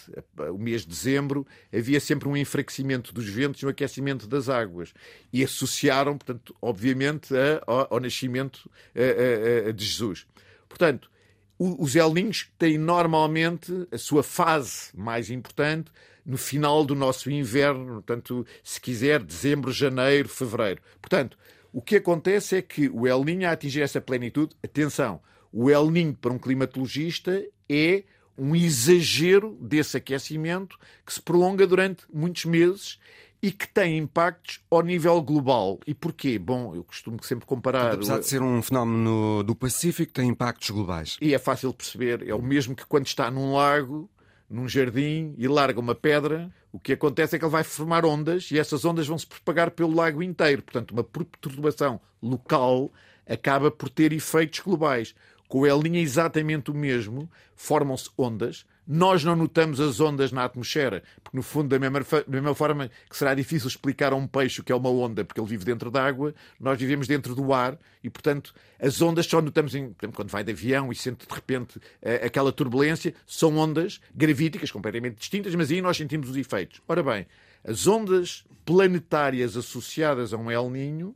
[0.53, 4.93] o mês de dezembro havia sempre um enfraquecimento dos ventos e um aquecimento das águas.
[5.33, 10.27] E associaram, portanto, obviamente, a, ao, ao, nascimento a, a, de Jesus.
[10.69, 11.09] Portanto,
[11.57, 15.93] os El Ninhos têm normalmente a sua fase mais importante
[16.27, 20.83] no final do nosso inverno, portanto, se quiser, dezembro, janeiro, fevereiro.
[21.01, 21.39] Portanto,
[21.73, 25.21] o que acontece é que o El Ninho, a atingir essa plenitude, atenção,
[25.53, 28.03] o El Ninho para um climatologista é
[28.37, 32.99] um exagero desse aquecimento que se prolonga durante muitos meses
[33.43, 35.81] e que tem impactos ao nível global.
[35.87, 36.39] E porquê?
[36.39, 37.95] Bom, eu costumo sempre comparar.
[37.95, 41.17] Apesar de ser um fenómeno do Pacífico, tem impactos globais.
[41.21, 42.27] E é fácil perceber.
[42.27, 44.09] É o mesmo que quando está num lago,
[44.49, 48.51] num jardim, e larga uma pedra, o que acontece é que ele vai formar ondas
[48.53, 50.63] e essas ondas vão se propagar pelo lago inteiro.
[50.63, 52.93] Portanto, uma perturbação local
[53.27, 55.15] acaba por ter efeitos globais.
[55.53, 58.65] Com o El Niño é exatamente o mesmo, formam-se ondas.
[58.89, 62.91] Nós não notamos as ondas na atmosfera, porque no fundo, da mesma, da mesma forma
[63.11, 65.63] que será difícil explicar a um peixe o que é uma onda, porque ele vive
[65.63, 69.95] dentro da água, nós vivemos dentro do ar e, portanto, as ondas só notamos em,
[70.15, 71.79] quando vai de avião e sente de repente
[72.25, 76.81] aquela turbulência, são ondas gravíticas completamente distintas, mas aí nós sentimos os efeitos.
[76.89, 77.27] Ora bem,
[77.63, 81.15] as ondas planetárias associadas a um El Ninho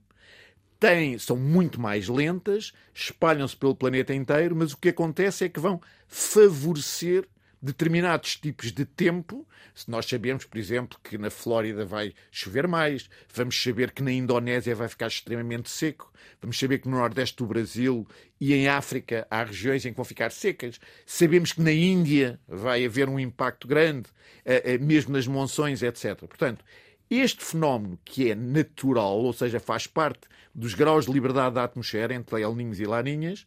[0.79, 5.61] têm, são muito mais lentas, espalham-se pelo planeta inteiro, mas o que acontece é que
[5.61, 7.27] vão favorecer
[7.61, 9.47] determinados tipos de tempo.
[9.75, 14.13] Se nós sabemos, por exemplo, que na Flórida vai chover mais, vamos saber que na
[14.13, 16.11] Indonésia vai ficar extremamente seco,
[16.41, 18.07] vamos saber que no Nordeste do Brasil
[18.41, 22.85] e em África há regiões em que vão ficar secas, sabemos que na Índia vai
[22.87, 24.09] haver um impacto grande,
[24.45, 26.17] eh, eh, mesmo nas monções, etc.
[26.21, 26.65] Portanto,
[27.11, 30.21] este fenómeno, que é natural, ou seja, faz parte
[30.55, 33.47] dos graus de liberdade da atmosfera entre El Ninhos e Laninhas,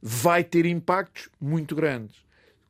[0.00, 2.16] vai ter impactos muito grandes.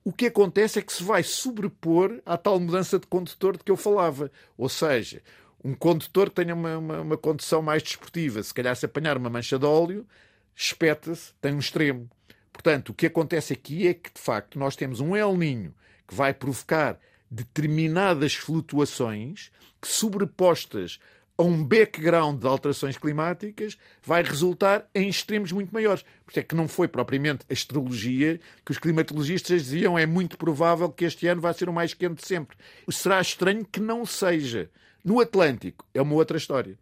[0.04, 3.70] O que acontece é que se vai sobrepor à tal mudança de condutor de que
[3.70, 4.30] eu falava.
[4.56, 5.22] Ou seja,
[5.62, 9.28] um condutor que tenha uma, uma, uma condução mais desportiva, se calhar se apanhar uma
[9.28, 10.06] mancha de óleo,
[10.54, 12.08] espeta-se, tem um extremo.
[12.52, 15.74] Portanto, o que acontece aqui é que, de facto, nós temos um El Ninho
[16.06, 16.98] que vai provocar
[17.30, 20.98] determinadas flutuações que, sobrepostas
[21.36, 26.02] a um background de alterações climáticas, vai resultar em extremos muito maiores.
[26.24, 30.36] Por isso é que não foi propriamente a astrologia que os climatologistas diziam é muito
[30.36, 32.56] provável que este ano vai ser o mais quente de sempre.
[32.90, 34.68] Será estranho que não seja.
[35.04, 36.76] No Atlântico é uma outra história.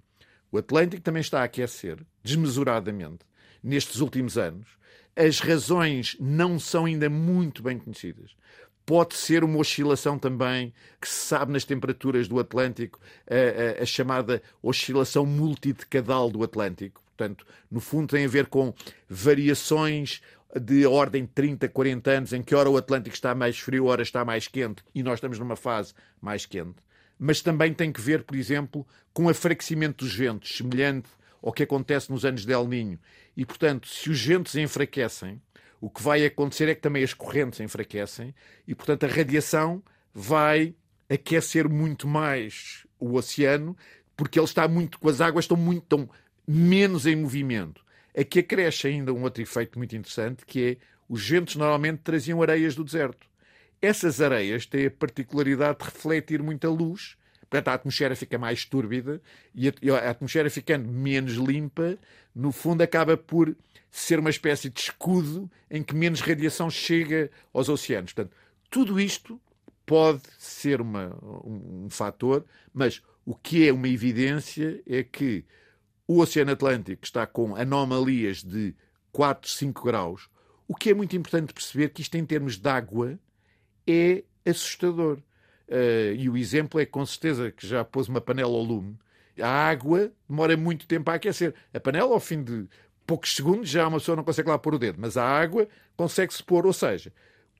[0.50, 3.26] O Atlântico também está a aquecer desmesuradamente
[3.62, 4.68] nestes últimos anos.
[5.14, 8.35] As razões não são ainda muito bem conhecidas
[8.87, 13.87] pode ser uma oscilação também que se sabe nas temperaturas do Atlântico, a, a, a,
[13.87, 17.03] chamada oscilação multidecadal do Atlântico.
[17.16, 18.72] Portanto, no fundo, tem a ver com
[19.09, 20.22] variações
[20.61, 24.03] de ordem de 30, 40 anos, em que ora o Atlântico está mais frio, ora
[24.03, 26.77] está mais quente, e nós estamos numa fase mais quente.
[27.18, 31.09] Mas também tem que ver, por exemplo, com o afraquecimento dos ventos, semelhante
[31.42, 32.99] ao que acontece nos anos de El Ninho.
[33.37, 35.40] E, portanto, se os ventos enfraquecem,
[35.81, 38.35] o que vai acontecer é que também as correntes enfraquecem
[38.67, 40.75] e, portanto, a radiação vai
[41.09, 43.77] aquecer muito mais o oceano
[44.17, 46.09] porque ele está muito, as águas estão muito, estão
[46.47, 47.85] menos em movimento.
[48.17, 50.77] Aqui acresce ainda um outro efeito muito interessante, que é
[51.09, 53.29] os ventos normalmente traziam areias do deserto.
[53.81, 57.17] Essas areias têm a particularidade de refletir muita luz,
[57.48, 59.20] portanto a atmosfera fica mais túrbida
[59.54, 61.98] e a, atmosfera ficando menos limpa,
[62.35, 63.56] no fundo acaba por
[63.90, 68.12] ser uma espécie de escudo em que menos radiação chega aos oceanos.
[68.12, 68.37] Portanto,
[68.68, 69.40] tudo isto
[69.87, 75.44] pode ser uma, um, um fator, mas o que é uma evidência é que
[76.06, 78.74] o Oceano Atlântico está com anomalias de
[79.12, 80.28] 4, 5 graus.
[80.68, 83.18] O que é muito importante perceber que isto, em termos de água,
[83.87, 85.18] é assustador.
[85.68, 88.96] Uh, e o exemplo é com certeza que já pôs uma panela ao lume.
[89.40, 91.55] A água demora muito tempo a aquecer.
[91.74, 92.66] A panela, ao fim de
[93.07, 96.42] poucos segundos, já uma pessoa não consegue lá pôr o dedo, mas a água consegue-se
[96.42, 96.66] pôr.
[96.66, 97.12] Ou seja,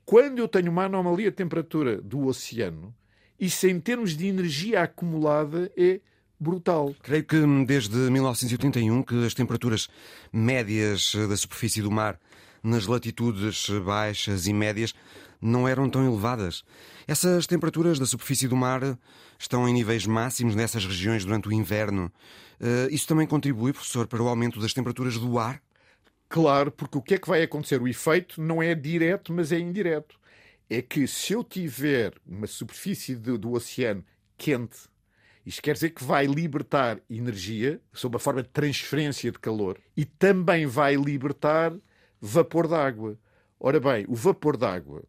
[0.05, 2.95] quando eu tenho uma anomalia de temperatura do oceano,
[3.39, 5.99] isso em termos de energia acumulada é
[6.39, 6.95] brutal.
[7.03, 9.87] Creio que desde 1981 que as temperaturas
[10.31, 12.19] médias da superfície do mar
[12.63, 14.93] nas latitudes baixas e médias
[15.41, 16.63] não eram tão elevadas.
[17.07, 18.97] Essas temperaturas da superfície do mar
[19.39, 22.11] estão em níveis máximos nessas regiões durante o inverno.
[22.59, 25.61] Eh, isso também contribui, professor, para o aumento das temperaturas do ar?
[26.29, 27.81] Claro, porque o que é que vai acontecer?
[27.81, 30.19] O efeito não é direto, mas é indireto.
[30.69, 34.03] É que se eu tiver uma superfície do, do oceano
[34.37, 34.77] quente,
[35.45, 40.03] isto quer dizer que vai libertar energia sob a forma de transferência de calor e
[40.03, 41.73] também vai libertar
[42.19, 43.17] vapor d'água.
[43.57, 45.05] Ora bem, o vapor d'água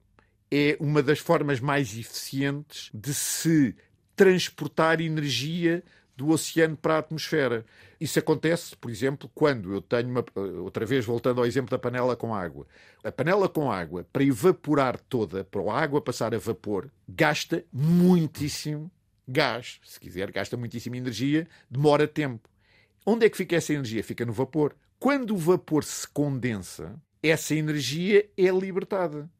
[0.50, 3.74] é uma das formas mais eficientes de se
[4.16, 5.82] transportar energia
[6.16, 7.64] do oceano para a atmosfera.
[8.00, 10.24] Isso acontece, por exemplo, quando eu tenho uma.
[10.60, 12.66] Outra vez, voltando ao exemplo da panela com água.
[13.04, 18.90] A panela com água, para evaporar toda, para a água passar a vapor, gasta muitíssimo
[19.28, 19.78] gás.
[19.84, 22.48] Se quiser, gasta muitíssima energia, demora tempo.
[23.06, 24.02] Onde é que fica essa energia?
[24.02, 24.74] Fica no vapor.
[24.98, 29.30] Quando o vapor se condensa, essa energia é libertada.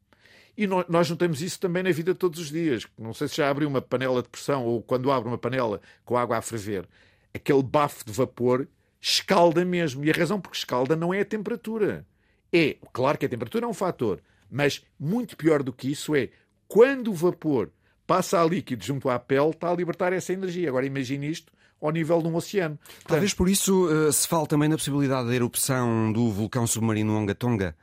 [0.59, 2.85] E nós notamos isso também na vida de todos os dias.
[2.99, 6.17] Não sei se já abriu uma panela de pressão ou quando abre uma panela com
[6.17, 6.85] água a ferver,
[7.33, 8.67] aquele bafo de vapor
[9.01, 10.05] escalda mesmo.
[10.05, 12.05] E a razão por que escalda não é a temperatura.
[12.53, 16.29] É, claro que a temperatura é um fator, mas muito pior do que isso é
[16.67, 17.71] quando o vapor
[18.05, 20.69] passa a líquido junto à pele, está a libertar essa energia.
[20.71, 22.77] Agora imagine isto ao nível de um oceano.
[23.07, 27.77] Talvez por isso uh, se fale também na possibilidade da erupção do vulcão submarino Ongatonga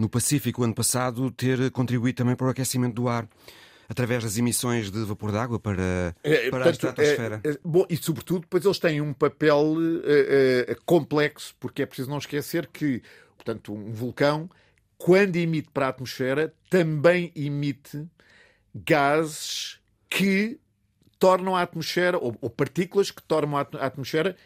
[0.00, 3.28] no Pacífico ano passado ter contribuído também para o aquecimento do ar
[3.86, 7.40] através das emissões de vapor d'água para, é, para portanto, a estratosfera.
[7.44, 12.08] É, é, bom, e sobretudo, depois eles têm um papel é, complexo, porque é preciso
[12.08, 13.02] não esquecer que,
[13.36, 14.48] portanto, um vulcão,
[14.96, 18.06] quando emite para a atmosfera, também emite
[18.72, 20.58] gases que
[21.18, 24.36] tornam a atmosfera, ou, ou partículas que tornam a atmosfera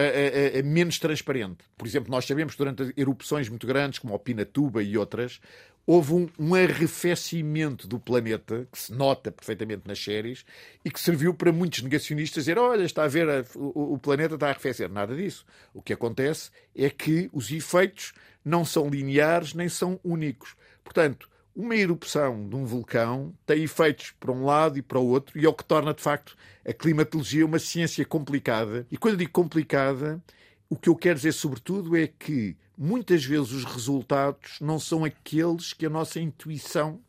[0.00, 1.64] é, é, é, menos transparente.
[1.76, 5.40] Por exemplo, nós sabemos que durante erupções muito grandes, como o Pinatuba e outras,
[5.86, 10.44] houve um, um, arrefecimento do planeta, que se nota perfeitamente nas séries,
[10.84, 14.34] e que serviu para muitos negacionistas dizer: olha, está a ver, a, o, o, planeta
[14.34, 14.90] está a arrefecer.
[14.90, 15.46] Nada disso.
[15.72, 18.12] O que acontece é que os efeitos
[18.44, 20.54] não são lineares nem são únicos.
[20.84, 25.38] Portanto, uma erupção de um vulcão tem efeitos para um lado e para o outro,
[25.40, 28.86] e é o que torna, de facto, a climatologia uma ciência complicada.
[28.90, 30.22] E quando eu digo complicada,
[30.68, 35.72] o que eu quero dizer, sobretudo, é que muitas vezes os resultados não são aqueles
[35.72, 37.00] que a nossa intuição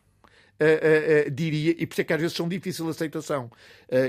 [0.60, 3.52] Uh, uh, uh, diria, e por isso é que às vezes são difíceis de aceitação.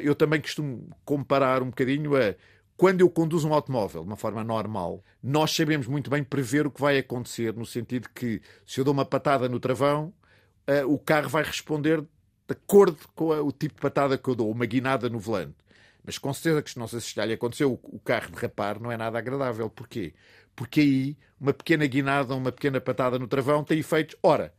[0.02, 2.34] eu também costumo comparar um bocadinho a
[2.78, 6.70] quando eu conduzo um automóvel de uma forma normal, nós sabemos muito bem prever o
[6.70, 10.14] que vai acontecer, no sentido que se eu dou uma patada no travão,
[10.68, 14.34] uh, o carro vai responder de acordo com a, o tipo de patada que eu
[14.34, 15.56] dou, uma guinada no volante.
[16.04, 18.90] Mas com certeza que, não sei se já lhe aconteceu, o, o carro derrapar não
[18.90, 19.68] é nada agradável.
[19.68, 20.14] Porquê?
[20.56, 24.16] Porque aí uma pequena guinada, uma pequena patada no travão tem efeitos.
[24.22, 24.54] Ora,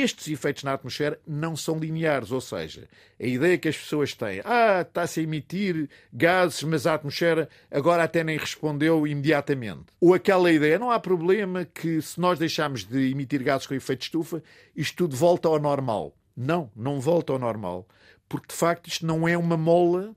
[0.00, 2.88] estes efeitos na atmosfera não são lineares, ou seja,
[3.20, 8.04] a ideia que as pessoas têm, ah, está-se a emitir gases, mas a atmosfera agora
[8.04, 9.86] até nem respondeu imediatamente.
[10.00, 14.00] Ou aquela ideia, não há problema que se nós deixarmos de emitir gases com efeito
[14.00, 14.42] de estufa,
[14.74, 16.14] isto tudo volta ao normal.
[16.36, 17.86] Não, não volta ao normal.
[18.28, 20.14] Porque de facto isto não é uma mola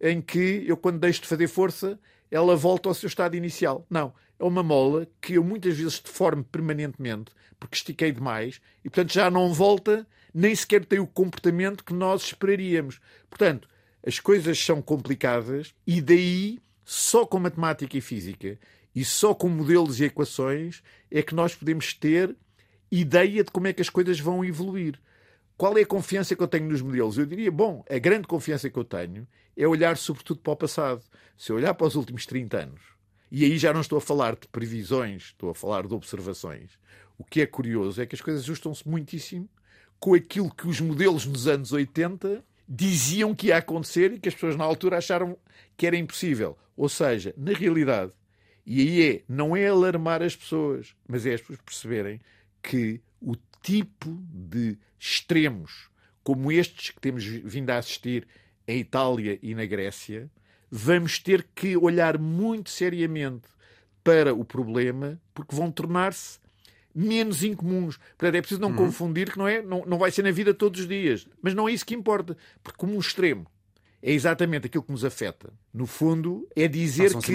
[0.00, 1.98] em que eu, quando deixo de fazer força,
[2.30, 3.84] ela volta ao seu estado inicial.
[3.90, 4.12] Não.
[4.38, 9.30] É uma mola que eu muitas vezes deformo permanentemente porque estiquei demais e, portanto, já
[9.30, 13.00] não volta, nem sequer tem o comportamento que nós esperaríamos.
[13.28, 13.68] Portanto,
[14.06, 18.58] as coisas são complicadas e daí, só com matemática e física
[18.94, 22.34] e só com modelos e equações é que nós podemos ter
[22.90, 24.98] ideia de como é que as coisas vão evoluir.
[25.56, 27.18] Qual é a confiança que eu tenho nos modelos?
[27.18, 31.02] Eu diria, bom, a grande confiança que eu tenho é olhar sobretudo para o passado.
[31.36, 32.80] Se eu olhar para os últimos 30 anos,
[33.30, 36.78] e aí já não estou a falar de previsões, estou a falar de observações.
[37.18, 39.48] O que é curioso é que as coisas ajustam-se muitíssimo
[39.98, 44.34] com aquilo que os modelos nos anos 80 diziam que ia acontecer e que as
[44.34, 45.36] pessoas na altura acharam
[45.76, 46.56] que era impossível.
[46.76, 48.12] Ou seja, na realidade,
[48.64, 52.20] e aí é, não é alarmar as pessoas, mas é as pessoas perceberem
[52.62, 55.88] que o tipo de extremos
[56.22, 58.26] como estes que temos vindo a assistir
[58.66, 60.30] em Itália e na Grécia,
[60.70, 63.48] vamos ter que olhar muito seriamente
[64.02, 66.38] para o problema, porque vão tornar-se
[66.94, 67.96] menos incomuns.
[68.16, 68.76] Portanto, é preciso não uhum.
[68.76, 71.26] confundir que não, é, não, não vai ser na vida todos os dias.
[71.42, 72.36] Mas não é isso que importa.
[72.62, 73.46] Porque como um extremo
[74.02, 75.52] é exatamente aquilo que nos afeta.
[75.72, 77.32] No fundo, é dizer que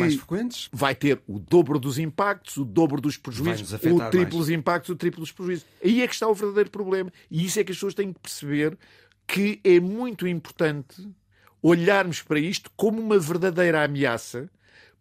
[0.71, 4.95] vai ter o dobro dos impactos, o dobro dos prejuízos, o triplo dos impactos, o
[4.95, 5.65] triplo dos prejuízos.
[5.83, 7.11] Aí é que está o verdadeiro problema.
[7.29, 8.77] E isso é que as pessoas têm que perceber
[9.27, 11.07] que é muito importante
[11.63, 14.49] olharmos para isto como uma verdadeira ameaça,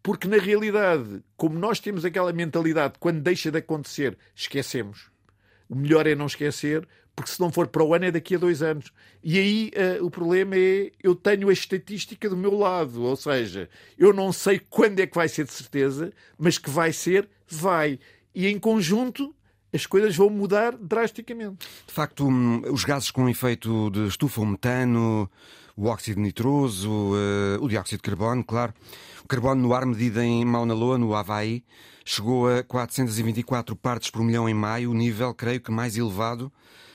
[0.00, 5.10] porque na realidade, como nós temos aquela mentalidade, quando deixa de acontecer, esquecemos.
[5.68, 8.38] O melhor é não esquecer, porque se não for para o ano é daqui a
[8.38, 8.92] dois anos.
[9.22, 13.68] E aí uh, o problema é eu tenho a estatística do meu lado, ou seja,
[13.98, 17.98] eu não sei quando é que vai ser de certeza, mas que vai ser, vai.
[18.34, 19.34] E em conjunto
[19.72, 21.66] as coisas vão mudar drasticamente.
[21.86, 25.30] De facto, hum, os gases com efeito de estufa, o metano,
[25.76, 28.72] o óxido nitroso, uh, o dióxido de carbono, claro.
[29.24, 31.64] O carbono no ar medido em Mauna Loa, no Havaí,
[32.04, 36.52] chegou a 424 partes por milhão em maio, o nível, creio que, mais elevado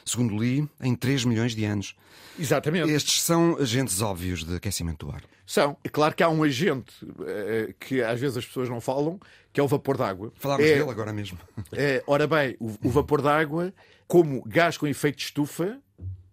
[0.08, 1.96] segundo li, em 3 milhões de anos.
[2.40, 2.92] Exatamente.
[2.92, 5.24] Estes são agentes óbvios de aquecimento do ar.
[5.46, 5.78] São.
[5.84, 9.20] É claro que há um agente uh, que às vezes as pessoas não falam,
[9.52, 10.32] que é o vapor d'água.
[10.36, 11.38] Falámos é, dele agora mesmo.
[11.74, 13.74] É, ora bem, o, o vapor d'água,
[14.08, 15.80] como gás com efeito de estufa,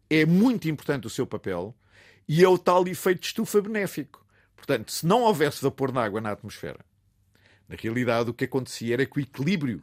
[0.09, 1.75] é muito importante o seu papel
[2.29, 4.25] e é o tal efeito de estufa benéfico.
[4.57, 6.81] Portanto, se não houvesse vapor d'água na atmosfera,
[7.69, 9.83] na realidade o que acontecia era que o equilíbrio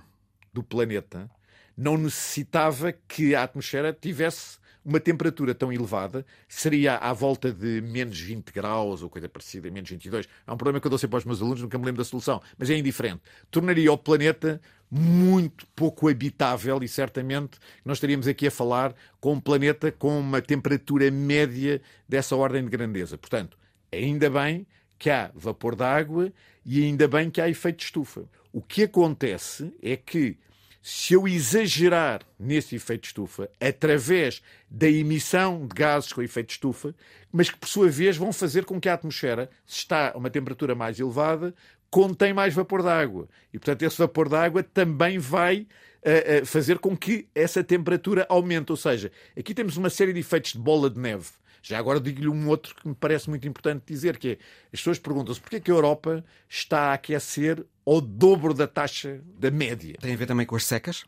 [0.54, 1.30] do planeta
[1.78, 8.20] não necessitava que a atmosfera tivesse uma temperatura tão elevada, seria à volta de menos
[8.20, 10.28] 20 graus ou coisa parecida, menos 22.
[10.46, 12.42] É um problema que eu dou sempre aos meus alunos, nunca me lembro da solução,
[12.58, 13.22] mas é indiferente.
[13.50, 14.60] Tornaria o planeta
[14.90, 20.42] muito pouco habitável e certamente nós estaríamos aqui a falar com um planeta com uma
[20.42, 23.18] temperatura média dessa ordem de grandeza.
[23.18, 23.58] Portanto,
[23.92, 24.68] ainda bem
[25.00, 26.32] que há vapor d'água
[26.66, 28.26] e ainda bem que há efeito de estufa.
[28.52, 30.38] O que acontece é que
[30.82, 36.96] se eu exagerar nesse efeito estufa, através da emissão de gases com efeito estufa,
[37.32, 40.30] mas que por sua vez vão fazer com que a atmosfera, se está a uma
[40.30, 41.54] temperatura mais elevada,
[41.92, 43.28] contém mais vapor d'água.
[43.54, 45.68] E, portanto, esse vapor d'água também vai
[46.04, 48.72] uh, uh, fazer com que essa temperatura aumente.
[48.72, 51.28] Ou seja, aqui temos uma série de efeitos de bola de neve.
[51.62, 54.38] Já agora digo-lhe um outro que me parece muito importante dizer, que é,
[54.74, 59.52] as pessoas perguntam-se porquê que a Europa está a aquecer ao dobro da taxa da
[59.52, 59.96] média.
[60.00, 61.06] Tem a ver também com as secas?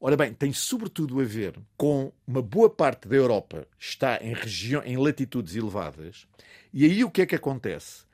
[0.00, 4.82] Ora bem, tem sobretudo a ver com uma boa parte da Europa está em, região,
[4.84, 6.26] em latitudes elevadas,
[6.74, 8.04] e aí o que é que acontece?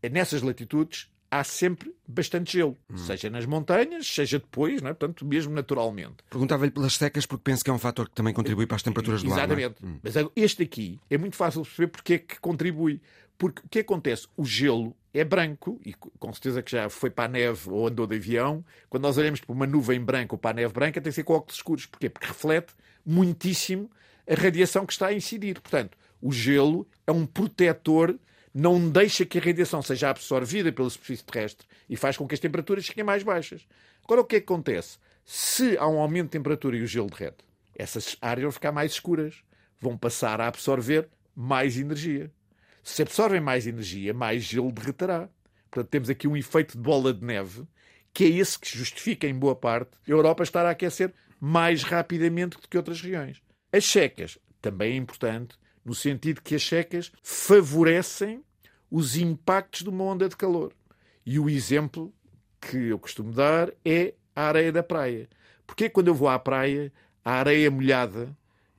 [0.00, 2.96] É nessas latitudes há sempre bastante gelo, hum.
[2.96, 4.94] seja nas montanhas, seja depois, não é?
[4.94, 6.16] portanto, mesmo naturalmente.
[6.28, 9.22] Perguntava-lhe pelas secas porque penso que é um fator que também contribui para as temperaturas
[9.22, 9.38] do ar.
[9.38, 9.42] É?
[9.42, 9.76] Exatamente.
[9.82, 9.86] É?
[9.86, 9.98] Hum.
[10.02, 13.00] Mas este aqui é muito fácil de perceber porque é que contribui.
[13.38, 14.26] Porque o que acontece?
[14.36, 18.06] O gelo é branco, e com certeza que já foi para a neve ou andou
[18.06, 18.62] de avião.
[18.88, 21.24] Quando nós olhamos para uma nuvem branca ou para a neve branca, tem que ser
[21.24, 21.86] com óculos escuros.
[21.86, 22.10] Porquê?
[22.10, 22.74] Porque reflete
[23.04, 23.90] muitíssimo
[24.28, 25.58] a radiação que está a incidir.
[25.60, 28.18] Portanto, o gelo é um protetor
[28.54, 32.40] não deixa que a radiação seja absorvida pela superfície terrestre e faz com que as
[32.40, 33.66] temperaturas fiquem mais baixas.
[34.04, 34.98] Agora, o que é que acontece?
[35.24, 37.44] Se há um aumento de temperatura e o gelo derrete,
[37.76, 39.42] essas áreas vão ficar mais escuras,
[39.78, 42.30] vão passar a absorver mais energia.
[42.82, 45.28] Se absorvem mais energia, mais gelo derreterá.
[45.70, 47.64] Portanto, temos aqui um efeito de bola de neve,
[48.12, 52.58] que é esse que justifica, em boa parte, a Europa estar a aquecer mais rapidamente
[52.58, 53.40] do que outras regiões.
[53.72, 58.42] As secas, também é importante, no sentido que as secas favorecem
[58.90, 60.72] os impactos de uma onda de calor.
[61.24, 62.12] E o exemplo
[62.60, 65.28] que eu costumo dar é a areia da praia.
[65.66, 66.92] Porque quando eu vou à praia,
[67.24, 68.36] a areia molhada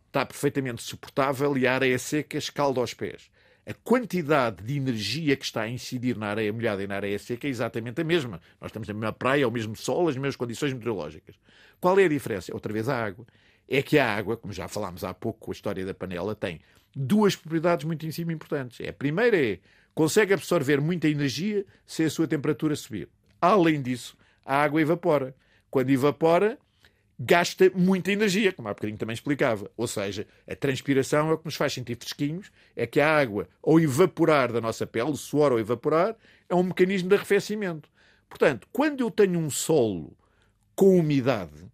[0.07, 3.31] está perfeitamente suportável e a areia seca escalda aos pés.
[3.65, 7.47] A quantidade de energia que está a incidir na areia molhada e na areia seca
[7.47, 8.41] é exatamente a mesma.
[8.59, 11.35] Nós estamos na mesma praia, ao mesmo sol, as mesmas condições meteorológicas.
[11.79, 12.53] Qual é a diferença?
[12.53, 13.25] Outra vez a água.
[13.73, 16.59] É que a água, como já falámos há pouco com a história da panela, tem
[16.93, 18.81] duas propriedades muito em cima importantes.
[18.81, 19.59] É, a primeira é
[19.95, 23.07] consegue absorver muita energia se a sua temperatura subir.
[23.39, 25.33] Além disso, a água evapora.
[25.69, 26.59] Quando evapora,
[27.17, 29.71] gasta muita energia, como há bocadinho também explicava.
[29.77, 33.47] Ou seja, a transpiração é o que nos faz sentir fresquinhos, é que a água,
[33.63, 36.17] ao evaporar da nossa pele, o suor ao evaporar,
[36.49, 37.89] é um mecanismo de arrefecimento.
[38.27, 40.13] Portanto, quando eu tenho um solo
[40.75, 41.71] com umidade,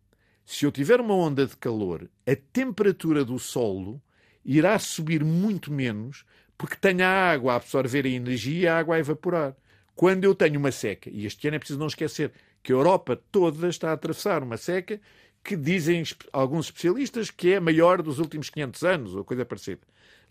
[0.50, 4.02] se eu tiver uma onda de calor, a temperatura do solo
[4.46, 6.24] irá subir muito menos
[6.58, 9.54] porque tem a água a absorver a energia e a água a evaporar.
[9.94, 12.32] Quando eu tenho uma seca, e este ano é preciso não esquecer
[12.64, 15.02] que a Europa toda está a atravessar uma seca
[15.44, 19.82] que dizem alguns especialistas que é a maior dos últimos 500 anos, ou coisa parecida.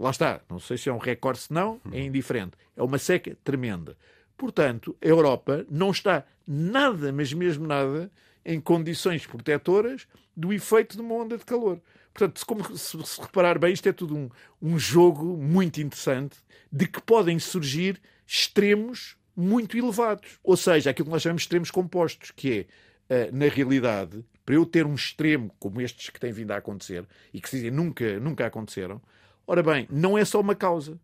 [0.01, 2.57] Lá está, não sei se é um recorde, se não, é indiferente.
[2.75, 3.95] É uma seca tremenda.
[4.35, 8.11] Portanto, a Europa não está nada, mas mesmo nada,
[8.47, 11.81] em condições protetoras do efeito de uma onda de calor.
[12.15, 14.31] Portanto, se, como, se, se reparar bem, isto é tudo um,
[14.63, 16.39] um jogo muito interessante
[16.73, 20.39] de que podem surgir extremos muito elevados.
[20.43, 22.67] Ou seja, aquilo que nós chamamos de extremos compostos, que
[23.11, 26.57] é, uh, na realidade, para eu ter um extremo como estes que têm vindo a
[26.57, 29.03] acontecer e que se dizem nunca, nunca aconteceram,
[29.47, 30.99] ora bem, não é só uma causa.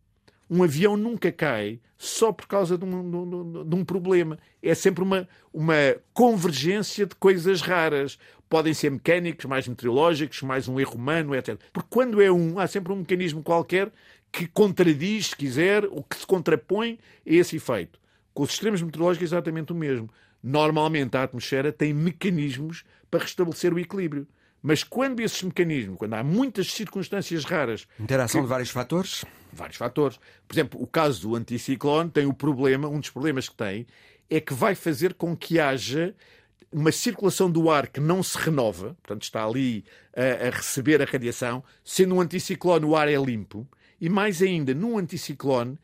[0.55, 4.39] Um avião nunca cai só por causa de um, de de um problema.
[4.63, 8.19] É sempre uma, uma convergência de coisas raras.
[8.51, 11.59] Podem ser mecânicos, mais meteorológicos, mais um erro humano, etc.
[11.73, 13.91] Porque quando é um, há sempre um mecanismo qualquer
[14.31, 17.99] que contradiz, se quiser, ou que se contrapõe a esse efeito.
[18.35, 20.11] Com os sistemas meteorológicos é exatamente o mesmo.
[20.43, 24.27] Normalmente a atmosfera tem mecanismos para restabelecer o equilíbrio.
[24.63, 27.87] Mas quando esses mecanismos, quando há muitas circunstâncias raras.
[27.99, 28.47] Interação que...
[28.47, 29.25] de vários fatores?
[29.53, 30.21] Vários fatores.
[30.47, 33.87] Por exemplo, o caso do anticiclone tem o problema, um dos problemas que tem,
[34.31, 36.15] é que vai fazer com que haja
[36.73, 39.85] uma circulação do ar que não se renova, portanto está ali
[40.17, 43.69] a, a receber a radiação, sendo um anticiclone o ar é limpo,
[44.01, 45.79] e mais ainda, num anticiclone,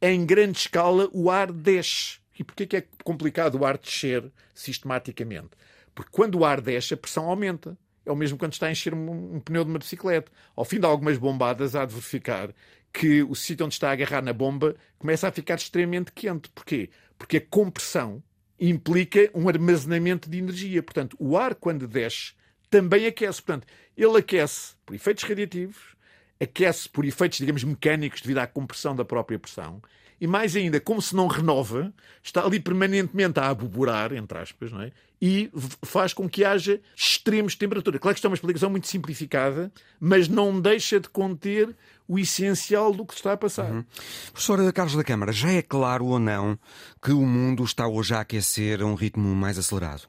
[0.00, 2.18] em grande escala o ar desce.
[2.36, 5.50] E porquê que é complicado o ar descer sistematicamente?
[5.94, 7.78] Porque quando o ar desce, a pressão aumenta.
[8.04, 10.30] É o mesmo quando está a encher um, um pneu de uma bicicleta.
[10.56, 12.52] Ao fim de algumas bombadas, há de verificar
[12.92, 16.48] que o sítio onde está a agarrar na bomba começa a ficar extremamente quente.
[16.50, 16.90] Porquê?
[17.16, 18.22] Porque a compressão
[18.58, 20.82] implica um armazenamento de energia.
[20.82, 22.32] Portanto, o ar, quando desce,
[22.68, 23.42] também aquece.
[23.42, 25.96] Portanto, ele aquece por efeitos radiativos,
[26.40, 29.80] aquece por efeitos, digamos, mecânicos devido à compressão da própria pressão
[30.22, 31.92] e mais ainda, como se não renova,
[32.22, 34.92] está ali permanentemente a aboborar, entre aspas, não é?
[35.20, 35.50] e
[35.82, 37.98] faz com que haja extremos de temperatura.
[37.98, 41.74] Claro que isto é uma explicação muito simplificada, mas não deixa de conter
[42.06, 43.68] o essencial do que está a passar.
[43.68, 43.84] Uhum.
[44.32, 46.56] Professor Carlos da Câmara, já é claro ou não
[47.02, 50.02] que o mundo está hoje a aquecer a um ritmo mais acelerado?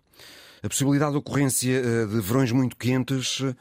[0.62, 3.56] A possibilidade de ocorrência eh, de verões muito quentes eh,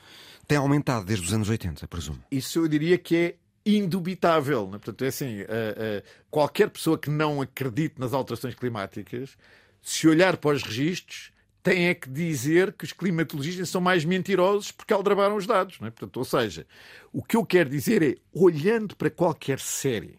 [0.46, 2.18] tem aumentado desde os anos 80, presumo.
[2.30, 3.34] Isso eu diria que é
[3.64, 4.64] indubitável.
[4.66, 4.72] Né?
[4.72, 9.36] Portanto, é assim, uh, uh, qualquer pessoa que não acredite nas alterações climáticas,
[9.80, 11.32] se olhar para os registros,
[11.62, 15.78] tem é que dizer que os climatologistas são mais mentirosos porque aldrabaram os dados.
[15.78, 15.90] Não é?
[15.90, 16.66] Portanto, ou seja,
[17.12, 20.18] o que eu quero dizer é, olhando para qualquer série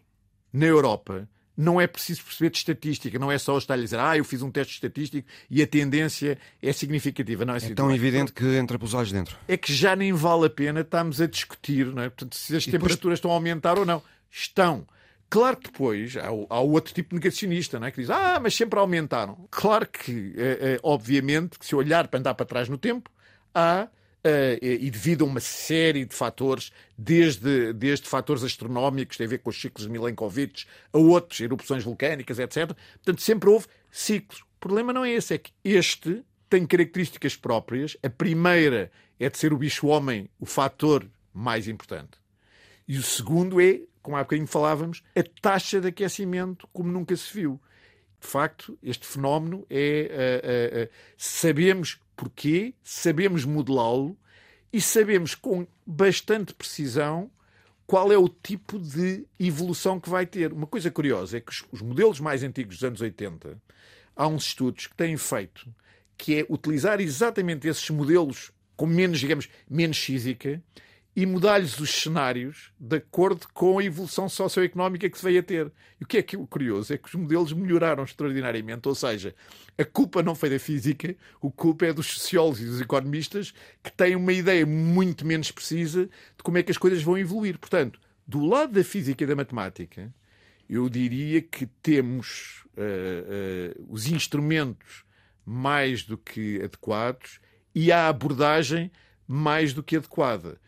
[0.52, 4.16] na Europa, não é preciso perceber de estatística, não é só estar a dizer, ah,
[4.16, 7.44] eu fiz um teste estatístico e a tendência é significativa.
[7.44, 9.36] Não, é, é tão evidente que entra pelos olhos dentro.
[9.46, 12.08] É que já nem vale a pena estarmos a discutir não é?
[12.08, 13.18] Portanto, se as e temperaturas depois...
[13.18, 14.02] estão a aumentar ou não.
[14.30, 14.86] Estão.
[15.30, 17.90] Claro que depois há, há outro tipo de negacionista não é?
[17.90, 19.48] que diz, ah, mas sempre aumentaram.
[19.50, 23.10] Claro que, é, é, obviamente, que se olhar para andar para trás no tempo,
[23.54, 23.88] há
[24.26, 29.38] Uh, e devido a uma série de fatores, desde, desde fatores astronómicos, tem a ver
[29.38, 30.64] com os ciclos de Milankovitch,
[30.94, 32.74] a outros, erupções vulcânicas, etc.
[32.94, 34.40] Portanto, sempre houve ciclos.
[34.40, 37.98] O problema não é esse, é que este tem características próprias.
[38.02, 42.18] A primeira é de ser o bicho-homem o fator mais importante.
[42.86, 47.32] E o segundo é, como há bocadinho falávamos, a taxa de aquecimento como nunca se
[47.32, 47.60] viu.
[48.20, 50.08] De facto, este fenómeno é.
[50.10, 54.16] Uh, uh, sabemos porquê, sabemos modelá-lo
[54.72, 57.30] e sabemos com bastante precisão
[57.86, 60.52] qual é o tipo de evolução que vai ter.
[60.52, 63.60] Uma coisa curiosa é que os, modelos mais antigos dos anos 80,
[64.16, 65.68] há uns estudos que têm feito
[66.16, 70.62] que é utilizar exatamente esses modelos com menos, digamos, menos física
[71.16, 75.72] e mudar-lhes os cenários de acordo com a evolução socioeconómica que se veio a ter.
[76.00, 79.34] E o que é que é curioso é que os modelos melhoraram extraordinariamente, ou seja,
[79.78, 83.92] a culpa não foi da física, o culpa é dos sociólogos e dos economistas que
[83.92, 87.58] têm uma ideia muito menos precisa de como é que as coisas vão evoluir.
[87.58, 90.12] Portanto, do lado da física e da matemática,
[90.68, 95.04] eu diria que temos uh, uh, os instrumentos
[95.46, 97.38] mais do que adequados
[97.74, 98.90] e a abordagem
[99.28, 100.58] mais do que adequada.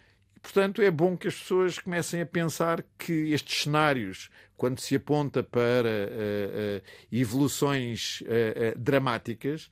[0.47, 5.43] Portanto, é bom que as pessoas comecem a pensar que estes cenários, quando se aponta
[5.43, 9.69] para uh, uh, evoluções uh, dramáticas,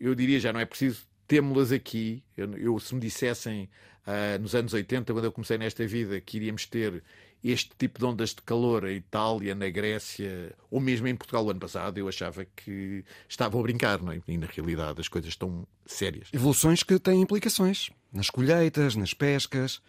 [0.00, 2.24] eu diria já não é preciso temos-las aqui.
[2.34, 3.68] Eu, eu, se me dissessem
[4.06, 7.04] uh, nos anos 80, quando eu comecei nesta vida, que iríamos ter
[7.44, 11.50] este tipo de ondas de calor em Itália, na Grécia, ou mesmo em Portugal o
[11.50, 14.22] ano passado, eu achava que estavam a brincar, não é?
[14.26, 16.30] E na realidade as coisas estão sérias.
[16.32, 19.82] Evoluções que têm implicações nas colheitas, nas pescas,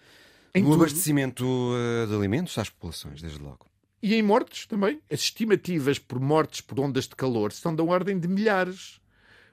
[0.55, 0.83] em no tudo.
[0.83, 3.65] abastecimento uh, de alimentos às populações, desde logo.
[4.01, 5.01] E em mortes também.
[5.11, 8.99] As estimativas por mortes por ondas de calor são da ordem de milhares.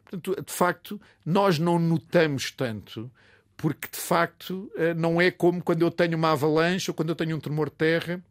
[0.05, 3.11] Portanto, de facto, nós não notamos tanto
[3.57, 7.15] porque de facto eh, não é como quando eu tenho uma avalanche ou quando eu
[7.15, 8.25] tenho um tremor de terra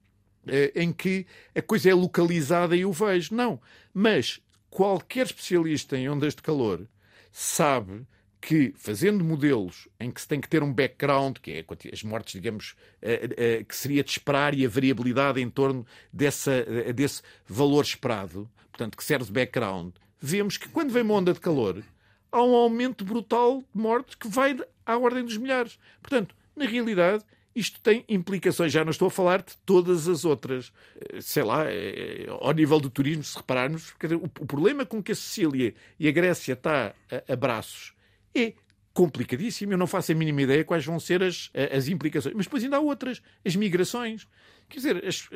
[0.46, 3.34] eh, em que a coisa é localizada e eu vejo.
[3.34, 3.60] Não.
[3.94, 6.88] Mas qualquer especialista em ondas de calor
[7.32, 8.06] sabe
[8.42, 12.34] que, fazendo modelos em que se tem que ter um background, que é as mortes,
[12.34, 18.50] digamos, eh, que seria de esperar e a variabilidade em torno dessa, desse valor esperado,
[18.72, 21.84] portanto, que serve de background, vemos que quando vem uma onda de calor,
[22.32, 25.78] há um aumento brutal de mortes que vai à ordem dos milhares.
[26.02, 27.24] Portanto, na realidade,
[27.56, 28.72] isto tem implicações.
[28.72, 30.72] Já não estou a falar de todas as outras.
[30.96, 33.94] Eh, sei lá, eh, ao nível do turismo, se repararmos,
[34.40, 36.94] o problema com que a Sicília e a Grécia está
[37.28, 37.94] a, braços
[38.36, 38.54] é
[38.94, 39.74] complicadíssimo.
[39.74, 42.36] Eu não faço a mínima ideia quais vão ser as, as implicações.
[42.36, 43.22] Mas depois ainda há outras.
[43.46, 44.28] As migrações.
[44.70, 45.30] Quer dizer, as,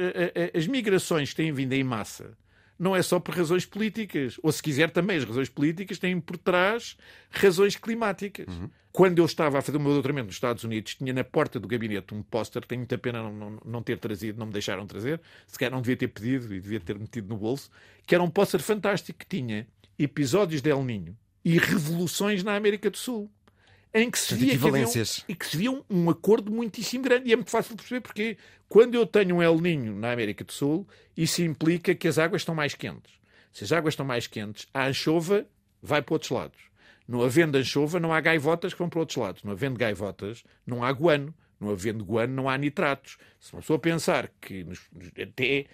[0.53, 2.37] as migrações que têm vindo em massa
[2.77, 4.37] não é só por razões políticas.
[4.43, 6.97] Ou, se quiser, também as razões políticas têm por trás
[7.31, 8.47] razões climáticas.
[8.47, 8.69] Uhum.
[8.91, 11.67] Quando eu estava a fazer o meu doutoramento nos Estados Unidos, tinha na porta do
[11.67, 15.19] gabinete um póster, tenho muita pena não, não, não, ter trazido, não me deixaram trazer,
[15.47, 17.69] sequer não devia ter pedido e devia ter metido no bolso,
[18.07, 19.67] que era um póster fantástico que tinha
[19.99, 23.29] episódios de El Ninho e revoluções na América do Sul
[23.95, 27.01] em que se via que havia um, e que se via um, um, acordo muitíssimo
[27.01, 27.29] grande.
[27.29, 28.37] E é muito fácil de perceber porque
[28.67, 30.85] quando eu tenho um El Ninho na América do Sul,
[31.15, 33.13] isso implica que as águas estão mais quentes.
[33.53, 35.45] Se as águas estão mais quentes, a anchova
[35.81, 36.59] vai para outros lados.
[37.07, 39.43] Não havendo anchova, não há gaivotas que vão para outros lados.
[39.43, 41.33] Não havendo gaivotas, não há guano.
[41.57, 43.17] Não havendo guano, não há nitratos.
[43.39, 44.81] Se uma pessoa pensar que nos,
[45.17, 45.67] até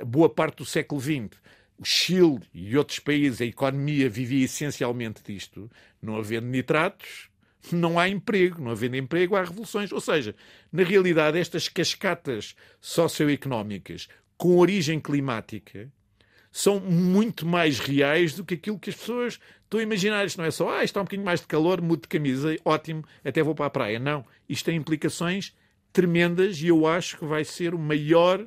[0.00, 1.38] uh, boa parte do século XX
[1.78, 5.70] o Chile e outros países, a economia vivia essencialmente disto,
[6.00, 7.28] não havendo nitratos,
[7.72, 9.92] não há emprego, não havendo emprego, há revoluções.
[9.92, 10.34] Ou seja,
[10.72, 15.90] na realidade, estas cascatas socioeconómicas com origem climática
[16.52, 20.24] são muito mais reais do que aquilo que as pessoas estão a imaginar.
[20.24, 23.04] Isto não é só, ah, está um bocadinho mais de calor, mudo de camisa, ótimo,
[23.24, 23.98] até vou para a praia.
[23.98, 24.24] Não.
[24.48, 25.54] Isto tem implicações
[25.92, 28.46] tremendas e eu acho que vai ser o maior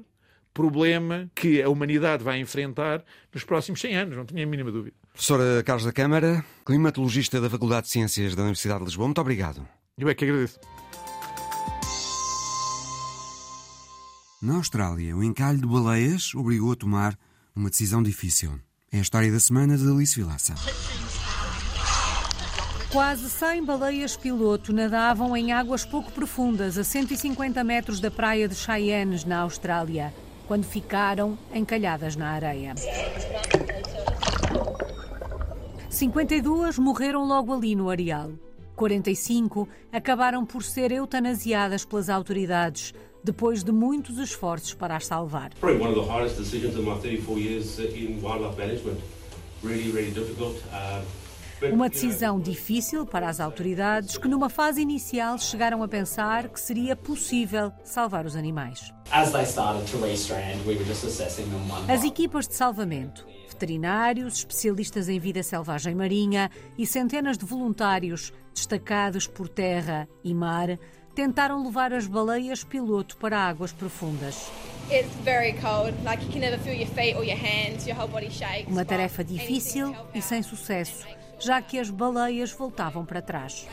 [0.60, 3.02] problema que a humanidade vai enfrentar
[3.34, 4.94] nos próximos 100 anos, não tenho a mínima dúvida.
[5.14, 9.66] Professora Carlos da Câmara, climatologista da Faculdade de Ciências da Universidade de Lisboa, muito obrigado.
[9.98, 10.60] Eu é que agradeço.
[14.42, 17.18] Na Austrália, o encalhe de baleias obrigou a tomar
[17.56, 18.60] uma decisão difícil.
[18.92, 20.56] É a história da semana de Alice Vilaça.
[22.92, 28.56] Quase 100 baleias piloto nadavam em águas pouco profundas, a 150 metros da praia de
[28.56, 30.14] Cheyennes, na Austrália,
[30.50, 32.74] quando ficaram encalhadas na areia.
[35.88, 38.32] 52 morreram logo ali no areal.
[38.76, 45.52] 45 acabaram por ser eutanasiadas pelas autoridades depois de muitos esforços para as salvar.
[45.62, 48.98] One of the hardest decisions in my 34 years in wildlife management.
[49.64, 50.58] Really, really difficult.
[50.74, 51.19] Uh...
[51.62, 56.96] Uma decisão difícil para as autoridades que, numa fase inicial, chegaram a pensar que seria
[56.96, 58.94] possível salvar os animais.
[61.88, 69.28] As equipas de salvamento, veterinários, especialistas em vida selvagem marinha e centenas de voluntários destacados
[69.28, 70.80] por terra e mar
[71.14, 74.50] tentaram levar as baleias piloto para águas profundas.
[78.68, 83.68] Uma tarefa difícil e sem sucesso já que as baleias voltavam para trás.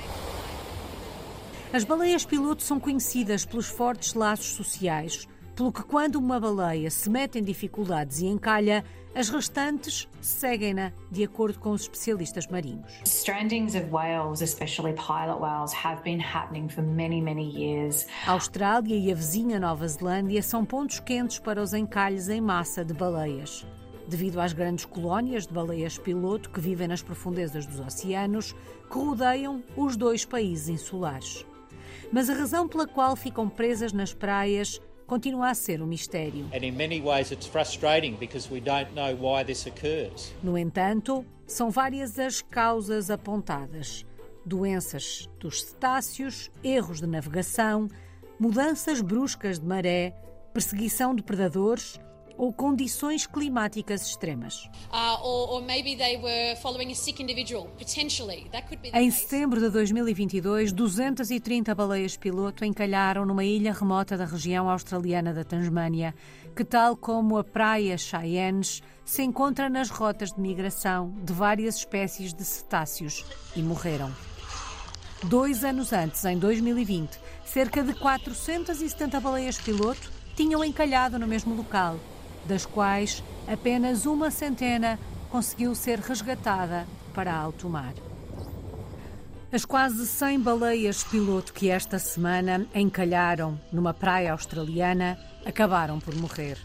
[1.73, 7.11] As baleias piloto são conhecidas pelos fortes laços sociais, pelo que quando uma baleia se
[7.11, 13.01] mete em dificuldades e encalha, as restantes seguem-na, de acordo com os especialistas marinhos.
[13.07, 18.07] Strandings of whales, especially pilot whales, have been happening for many, many years.
[18.27, 22.85] A Austrália e a vizinha Nova Zelândia são pontos quentes para os encalhes em massa
[22.85, 23.67] de baleias
[24.07, 28.55] devido às grandes colónias de baleias piloto que vivem nas profundezas dos oceanos
[28.91, 31.45] que rodeiam os dois países insulares.
[32.13, 36.47] Mas a razão pela qual ficam presas nas praias continua a ser um mistério.
[40.43, 44.05] No entanto, são várias as causas apontadas:
[44.45, 47.89] doenças dos cetáceos, erros de navegação,
[48.39, 50.15] mudanças bruscas de maré,
[50.53, 52.01] perseguição de predadores
[52.37, 54.69] ou condições climáticas extremas.
[54.91, 55.59] Uh,
[58.95, 65.45] em setembro de 2022, 230 baleias piloto encalharam numa ilha remota da região australiana da
[65.45, 66.15] Tasmânia,
[66.55, 72.35] que, tal como a praia Cheyennes, se encontra nas rotas de migração de várias espécies
[72.35, 73.25] de cetáceos
[73.55, 74.13] e morreram.
[75.25, 81.99] Dois anos antes, em 2020, cerca de 470 baleias piloto tinham encalhado no mesmo local
[82.47, 84.99] das quais apenas uma centena
[85.31, 87.95] conseguiu ser resgatada para alto mar.
[89.53, 96.59] As quase 100 baleias piloto que esta semana encalharam numa praia australiana acabaram por morrer.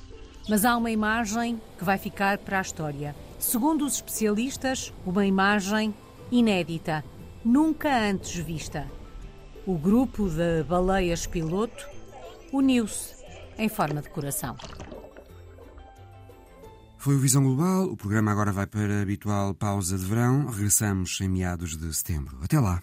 [0.50, 3.16] Mas há uma imagem que vai ficar para a história.
[3.38, 5.94] Segundo os especialistas, uma imagem
[6.32, 7.04] inédita,
[7.46, 8.88] nunca antes vista.
[9.66, 11.88] O grupo de baleias piloto
[12.52, 13.14] uniu-se
[13.58, 14.58] em forma de coração.
[17.02, 17.86] Foi o Visão Global.
[17.86, 20.46] O programa agora vai para a habitual pausa de verão.
[20.46, 22.38] Regressamos em meados de setembro.
[22.44, 22.80] Até lá.